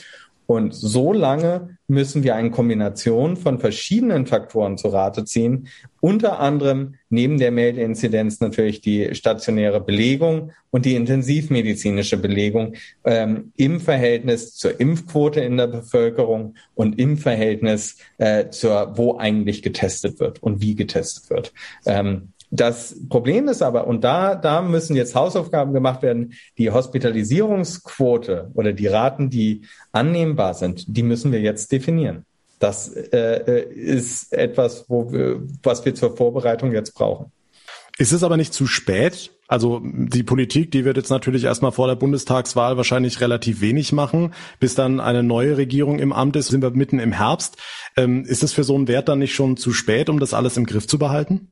und 0.47 0.73
so 0.73 1.11
lange 1.11 1.77
müssen 1.87 2.23
wir 2.23 2.35
eine 2.35 2.51
Kombination 2.51 3.35
von 3.35 3.59
verschiedenen 3.59 4.25
Faktoren 4.25 4.77
zu 4.77 4.87
Rate 4.87 5.25
ziehen, 5.25 5.67
unter 5.99 6.39
anderem 6.39 6.95
neben 7.09 7.37
der 7.37 7.51
Meldeinzidenz 7.51 8.39
natürlich 8.39 8.79
die 8.79 9.13
stationäre 9.13 9.81
Belegung 9.81 10.51
und 10.71 10.85
die 10.85 10.95
intensivmedizinische 10.95 12.17
Belegung 12.17 12.75
ähm, 13.03 13.51
im 13.57 13.81
Verhältnis 13.81 14.55
zur 14.55 14.79
Impfquote 14.79 15.41
in 15.41 15.57
der 15.57 15.67
Bevölkerung 15.67 16.55
und 16.75 16.97
im 16.97 17.17
Verhältnis 17.17 17.97
äh, 18.17 18.49
zur, 18.49 18.97
wo 18.97 19.17
eigentlich 19.17 19.61
getestet 19.61 20.19
wird 20.21 20.41
und 20.41 20.61
wie 20.61 20.75
getestet 20.75 21.29
wird. 21.29 21.53
Ähm, 21.85 22.29
das 22.49 22.95
Problem 23.09 23.47
ist 23.49 23.61
aber, 23.61 23.87
und 23.87 24.03
da, 24.03 24.35
da 24.35 24.61
müssen 24.61 24.95
jetzt 24.95 25.15
Hausaufgaben 25.15 25.73
gemacht 25.73 26.01
werden, 26.01 26.33
die 26.57 26.71
Hospitalisierungsquote 26.71 28.51
oder 28.53 28.73
die 28.73 28.87
Raten, 28.87 29.29
die 29.29 29.63
annehmbar 29.91 30.53
sind, 30.53 30.85
die 30.87 31.03
müssen 31.03 31.31
wir 31.31 31.41
jetzt 31.41 31.71
definieren. 31.71 32.25
Das 32.59 32.89
äh, 32.89 33.63
ist 33.69 34.33
etwas, 34.33 34.85
wo 34.87 35.11
wir, 35.11 35.41
was 35.61 35.85
wir 35.85 35.93
zur 35.93 36.15
Vorbereitung 36.15 36.71
jetzt 36.71 36.93
brauchen. 36.93 37.31
Ist 37.99 38.13
es 38.13 38.23
aber 38.23 38.37
nicht 38.37 38.53
zu 38.53 38.65
spät? 38.67 39.31
Also 39.47 39.81
die 39.83 40.23
Politik, 40.23 40.71
die 40.71 40.85
wird 40.85 40.97
jetzt 40.97 41.09
natürlich 41.09 41.45
erstmal 41.45 41.71
vor 41.71 41.87
der 41.87 41.95
Bundestagswahl 41.95 42.77
wahrscheinlich 42.77 43.21
relativ 43.21 43.61
wenig 43.61 43.91
machen. 43.91 44.33
Bis 44.59 44.75
dann 44.75 44.99
eine 44.99 45.23
neue 45.23 45.57
Regierung 45.57 45.99
im 45.99 46.13
Amt 46.13 46.35
ist, 46.35 46.47
sind 46.47 46.61
wir 46.61 46.71
mitten 46.71 46.99
im 46.99 47.11
Herbst. 47.11 47.57
Ähm, 47.95 48.23
ist 48.25 48.43
es 48.43 48.53
für 48.53 48.63
so 48.63 48.75
einen 48.75 48.87
Wert 48.87 49.09
dann 49.09 49.19
nicht 49.19 49.33
schon 49.33 49.57
zu 49.57 49.71
spät, 49.71 50.09
um 50.09 50.19
das 50.19 50.33
alles 50.33 50.57
im 50.57 50.65
Griff 50.65 50.87
zu 50.87 50.99
behalten? 50.99 51.51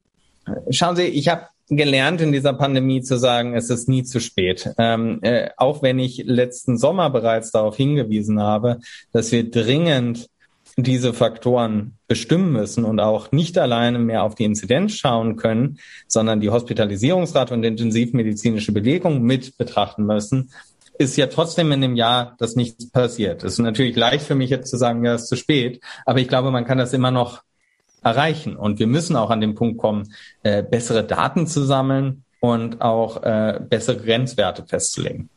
Schauen 0.70 0.96
Sie, 0.96 1.04
ich 1.04 1.28
habe 1.28 1.48
gelernt 1.70 2.22
in 2.22 2.32
dieser 2.32 2.54
Pandemie 2.54 3.02
zu 3.02 3.18
sagen, 3.18 3.56
es 3.56 3.70
ist 3.70 3.90
nie 3.90 4.04
zu 4.04 4.20
spät. 4.20 4.72
Ähm, 4.78 5.20
äh, 5.24 5.50
auch 5.58 5.82
wenn 5.82 5.98
ich 6.00 6.24
letzten 6.26 6.78
Sommer 6.78 7.10
bereits 7.10 7.52
darauf 7.52 7.76
hingewiesen 7.76 8.40
habe, 8.40 8.80
dass 9.12 9.32
wir 9.32 9.50
dringend 9.50 10.30
diese 10.78 11.14
Faktoren 11.14 11.94
bestimmen 12.08 12.52
müssen 12.52 12.84
und 12.84 13.00
auch 13.00 13.32
nicht 13.32 13.58
alleine 13.58 13.98
mehr 13.98 14.24
auf 14.24 14.36
die 14.36 14.44
Inzidenz 14.44 14.96
schauen 14.96 15.38
können, 15.38 15.80
sondern 16.08 16.42
die 16.42 16.50
Hospitalisierungsrate 16.50 17.54
und 17.54 17.64
intensivmedizinische 17.64 18.74
Belegung 18.74 19.22
mit 19.22 19.58
betrachten 19.58 20.06
müssen, 20.06 20.52
ist 20.98 21.18
ja 21.18 21.28
trotzdem 21.28 21.72
in 21.72 21.82
dem 21.82 21.96
Jahr, 21.96 22.36
dass 22.40 22.56
nichts 22.56 22.90
passiert. 22.90 23.44
Es 23.44 23.54
ist 23.54 23.60
natürlich 23.60 23.96
leicht 23.96 24.26
für 24.26 24.36
mich 24.36 24.50
jetzt 24.50 24.70
zu 24.70 24.78
sagen, 24.78 25.04
ja, 25.04 25.14
es 25.14 25.24
ist 25.24 25.30
zu 25.30 25.38
spät, 25.38 25.82
aber 26.06 26.20
ich 26.20 26.28
glaube, 26.28 26.52
man 26.52 26.66
kann 26.66 26.78
das 26.78 26.94
immer 26.94 27.12
noch 27.12 27.42
erreichen. 28.06 28.56
Und 28.56 28.80
wir 28.80 28.88
müssen 28.88 29.15
auch 29.15 29.32
an 29.32 29.41
den 29.41 29.56
Punkt 29.56 29.80
kommen, 29.80 30.13
äh, 30.44 30.63
bessere 30.63 31.04
Daten 31.04 31.48
zu 31.48 31.63
sammeln 31.63 32.24
und 32.39 32.82
auch 32.82 33.24
äh, 33.24 33.60
bessere 33.68 33.98
Grenzwerte 33.98 34.63
festzulegen. 34.65 35.30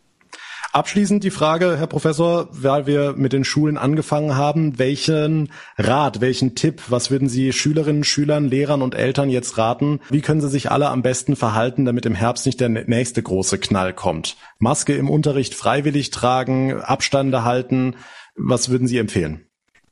Abschließend 0.71 1.25
die 1.25 1.31
Frage, 1.31 1.79
Herr 1.79 1.87
Professor, 1.87 2.49
weil 2.51 2.87
wir 2.87 3.15
mit 3.17 3.33
den 3.33 3.45
Schulen 3.45 3.79
angefangen 3.79 4.37
haben, 4.37 4.79
welchen 4.79 5.51
Rat, 5.79 6.21
welchen 6.21 6.55
Tipp, 6.55 6.83
was 6.89 7.11
würden 7.11 7.27
Sie 7.27 7.55
Schülerinnen, 7.55 8.05
Schülern, 8.05 8.49
Lehrern 8.49 8.83
und 8.83 8.95
Eltern 8.95 9.31
jetzt 9.31 9.57
raten? 9.57 10.01
Wie 10.11 10.21
können 10.21 10.43
sie 10.43 10.51
sich 10.51 10.71
alle 10.71 10.91
am 10.91 11.01
besten 11.01 11.37
verhalten, 11.37 11.87
damit 11.87 12.05
im 12.05 12.15
Herbst 12.15 12.45
nicht 12.45 12.61
der 12.61 12.69
nächste 12.69 13.23
große 13.23 13.59
Knall 13.59 13.95
kommt? 13.95 14.37
Maske 14.59 14.95
im 14.95 15.09
Unterricht 15.09 15.55
freiwillig 15.55 16.11
tragen, 16.11 16.83
Abstände 16.83 17.45
halten. 17.45 17.97
Was 18.37 18.69
würden 18.69 18.87
Sie 18.87 18.99
empfehlen? 18.99 19.48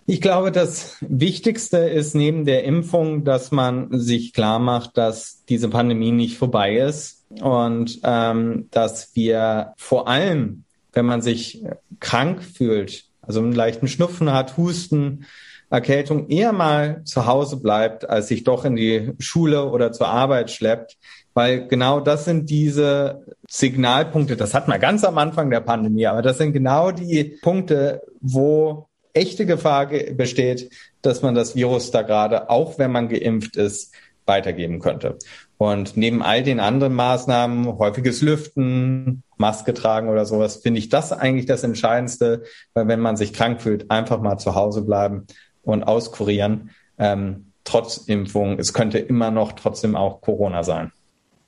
Ich 0.09 0.21
glaube, 0.21 0.53
das 0.53 0.99
Wichtigste 1.01 1.79
ist 1.79 2.15
neben 2.15 2.45
der 2.45 2.63
Impfung, 2.63 3.25
dass 3.25 3.51
man 3.51 3.89
sich 3.99 4.33
klar 4.33 4.61
macht, 4.61 4.97
dass 4.97 5.45
diese 5.49 5.69
Pandemie 5.69 6.13
nicht 6.13 6.39
vorbei 6.39 6.77
ist 6.77 7.25
und 7.41 7.99
ähm, 8.05 8.69
dass 8.71 9.17
wir 9.17 9.73
vor 9.77 10.07
allem, 10.07 10.63
wenn 10.93 11.07
man 11.07 11.23
sich 11.23 11.65
krank 11.99 12.45
fühlt, 12.45 13.07
also 13.21 13.41
einen 13.41 13.53
leichten 13.53 13.89
Schnupfen 13.89 14.33
hat, 14.33 14.57
Husten, 14.57 15.27
Erkältung, 15.71 16.29
eher 16.29 16.53
mal 16.53 17.03
zu 17.05 17.27
Hause 17.27 17.57
bleibt, 17.57 18.09
als 18.09 18.29
sich 18.29 18.45
doch 18.45 18.65
in 18.65 18.77
die 18.77 19.13
Schule 19.19 19.69
oder 19.69 19.91
zur 19.91 20.07
Arbeit 20.07 20.53
schleppt, 20.53 20.99
weil 21.35 21.67
genau 21.67 21.99
das 21.99 22.25
sind 22.25 22.49
diese 22.49 23.25
Signalpunkte, 23.49 24.37
das 24.37 24.55
hat 24.55 24.69
man 24.69 24.79
ganz 24.81 25.03
am 25.03 25.19
Anfang 25.19 25.51
der 25.51 25.61
Pandemie, 25.63 26.07
aber 26.07 26.23
das 26.23 26.39
sind 26.39 26.53
genau 26.53 26.93
die 26.93 27.25
Punkte, 27.43 28.03
wo 28.21 28.87
echte 29.17 29.47
Gefahr 29.47 29.87
besteht, 29.87 30.71
dass 31.03 31.23
man 31.23 31.35
das 31.35 31.57
Virus 31.57 31.91
da 31.91 32.03
gerade, 32.03 32.51
auch 32.51 32.79
wenn 32.79 32.93
man 32.93 33.09
geimpft 33.09 33.57
ist, 33.57 33.93
weitergeben 34.27 34.81
könnte. 34.81 35.19
Und 35.57 35.97
neben 35.97 36.23
all 36.23 36.43
den 36.43 36.61
anderen 36.61 36.95
Maßnahmen, 36.95 37.79
häufiges 37.79 38.21
Lüften, 38.21 39.23
Maske 39.39 39.73
tragen 39.73 40.09
oder 40.09 40.27
sowas, 40.27 40.57
finde 40.57 40.79
ich 40.79 40.89
das 40.89 41.13
eigentlich 41.13 41.47
das 41.47 41.63
Entscheidendste, 41.63 42.43
weil 42.75 42.89
wenn 42.89 43.01
man 43.01 43.17
sich 43.17 43.33
krank 43.33 43.63
fühlt, 43.63 43.91
einfach 43.91 44.21
mal 44.21 44.39
zu 44.39 44.55
Hause 44.55 44.83
bleiben 44.83 45.27
und 45.63 45.85
auskurieren, 45.85 46.71
ähm, 46.99 47.53
trotz 47.65 47.99
Impfung. 47.99 48.59
Es 48.59 48.73
könnte 48.73 48.99
immer 48.99 49.31
noch 49.31 49.53
trotzdem 49.53 49.97
auch 49.97 50.21
Corona 50.21 50.63
sein. 50.63 50.93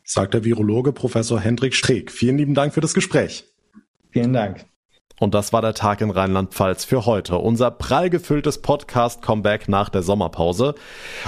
Sagt 0.04 0.34
der 0.34 0.44
Virologe 0.44 0.92
Professor 0.92 1.38
Hendrik 1.38 1.74
Streeck. 1.74 2.10
Vielen 2.10 2.38
lieben 2.38 2.54
Dank 2.54 2.72
für 2.72 2.80
das 2.80 2.94
Gespräch. 2.94 3.44
Vielen 4.10 4.32
Dank. 4.32 4.64
Und 5.20 5.34
das 5.34 5.52
war 5.52 5.62
der 5.62 5.74
Tag 5.74 6.00
in 6.00 6.10
Rheinland-Pfalz 6.10 6.84
für 6.84 7.04
heute. 7.06 7.38
Unser 7.38 7.70
prall 7.70 8.08
gefülltes 8.08 8.58
Podcast-Comeback 8.58 9.68
nach 9.68 9.88
der 9.88 10.02
Sommerpause. 10.02 10.74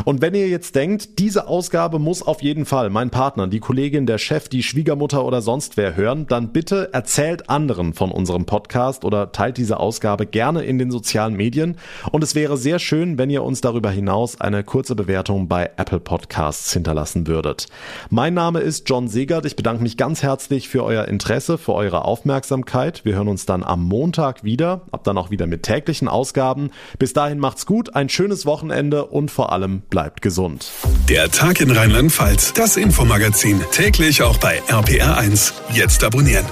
Und 0.05 0.23
wenn 0.23 0.35
ihr 0.35 0.49
jetzt 0.49 0.77
denkt, 0.77 1.19
diese 1.19 1.49
Ausgabe 1.49 1.99
muss 1.99 2.23
auf 2.23 2.43
jeden 2.43 2.67
Fall 2.67 2.91
mein 2.91 3.11
Partner, 3.11 3.49
die 3.49 3.61
Kollegin, 3.61 4.07
der 4.07 4.19
Chef, 4.19 4.49
die 4.49 4.63
Schwiegermutter 4.63 5.25
oder 5.25 5.43
sonst 5.43 5.77
wer 5.77 5.97
hören, 5.97 6.27
dann 6.29 6.53
bitte 6.53 6.93
erzählt 6.93 7.51
anderen 7.51 7.93
von 7.95 8.13
unserem 8.13 8.47
Podcast 8.47 9.05
oder 9.05 9.33
teilt 9.33 9.57
diese 9.57 9.81
Ausgabe 9.81 10.27
gerne 10.27 10.63
in 10.63 10.79
den 10.79 10.91
sozialen 10.91 11.35
Medien. 11.35 11.77
Und 12.13 12.23
es 12.23 12.35
wäre 12.35 12.57
sehr 12.57 12.79
schön, 12.79 13.19
wenn 13.19 13.31
ihr 13.31 13.43
uns 13.43 13.61
darüber 13.61 13.91
hinaus 13.91 14.41
eine 14.41 14.63
kurze 14.63 14.95
Bewertung 14.95 15.49
bei 15.49 15.71
Apple 15.77 16.01
Podcasts 16.01 16.73
hinterlassen 16.73 17.27
würdet. 17.27 17.67
Mein 18.09 18.35
Name 18.35 18.61
ist 18.61 18.89
John 18.89 19.09
Segert. 19.09 19.47
Ich 19.47 19.57
bedanke 19.57 19.83
mich 19.83 19.97
ganz 19.97 20.23
herzlich 20.23 20.69
für 20.69 20.85
euer 20.85 21.07
Interesse, 21.07 21.59
für 21.59 21.75
eure 21.75 22.05
Aufmerksamkeit. 22.05 23.05
Wir 23.05 23.15
hören 23.15 23.29
uns 23.29 23.47
dann 23.47 23.65
am 23.65 23.80
am 23.81 23.89
Montag 23.89 24.45
wieder, 24.45 24.83
ab 24.93 25.05
dann 25.05 25.17
auch 25.17 25.31
wieder 25.31 25.47
mit 25.47 25.63
täglichen 25.63 26.07
Ausgaben. 26.07 26.71
Bis 26.99 27.13
dahin 27.13 27.39
macht's 27.39 27.67
gut, 27.67 27.95
ein 27.95 28.09
schönes 28.09 28.47
Wochenende 28.47 29.07
und 29.07 29.31
vor 29.31 29.53
allem 29.53 29.81
bleibt 29.89 30.23
gesund. 30.23 30.71
Der 31.09 31.31
Tag 31.31 31.61
in 31.61 31.71
Rheinland-Pfalz, 31.71 32.53
das 32.53 32.77
Infomagazin, 32.77 33.61
täglich 33.73 34.23
auch 34.23 34.37
bei 34.37 34.61
RPR1. 34.69 35.53
Jetzt 35.73 36.05
abonnieren. 36.05 36.45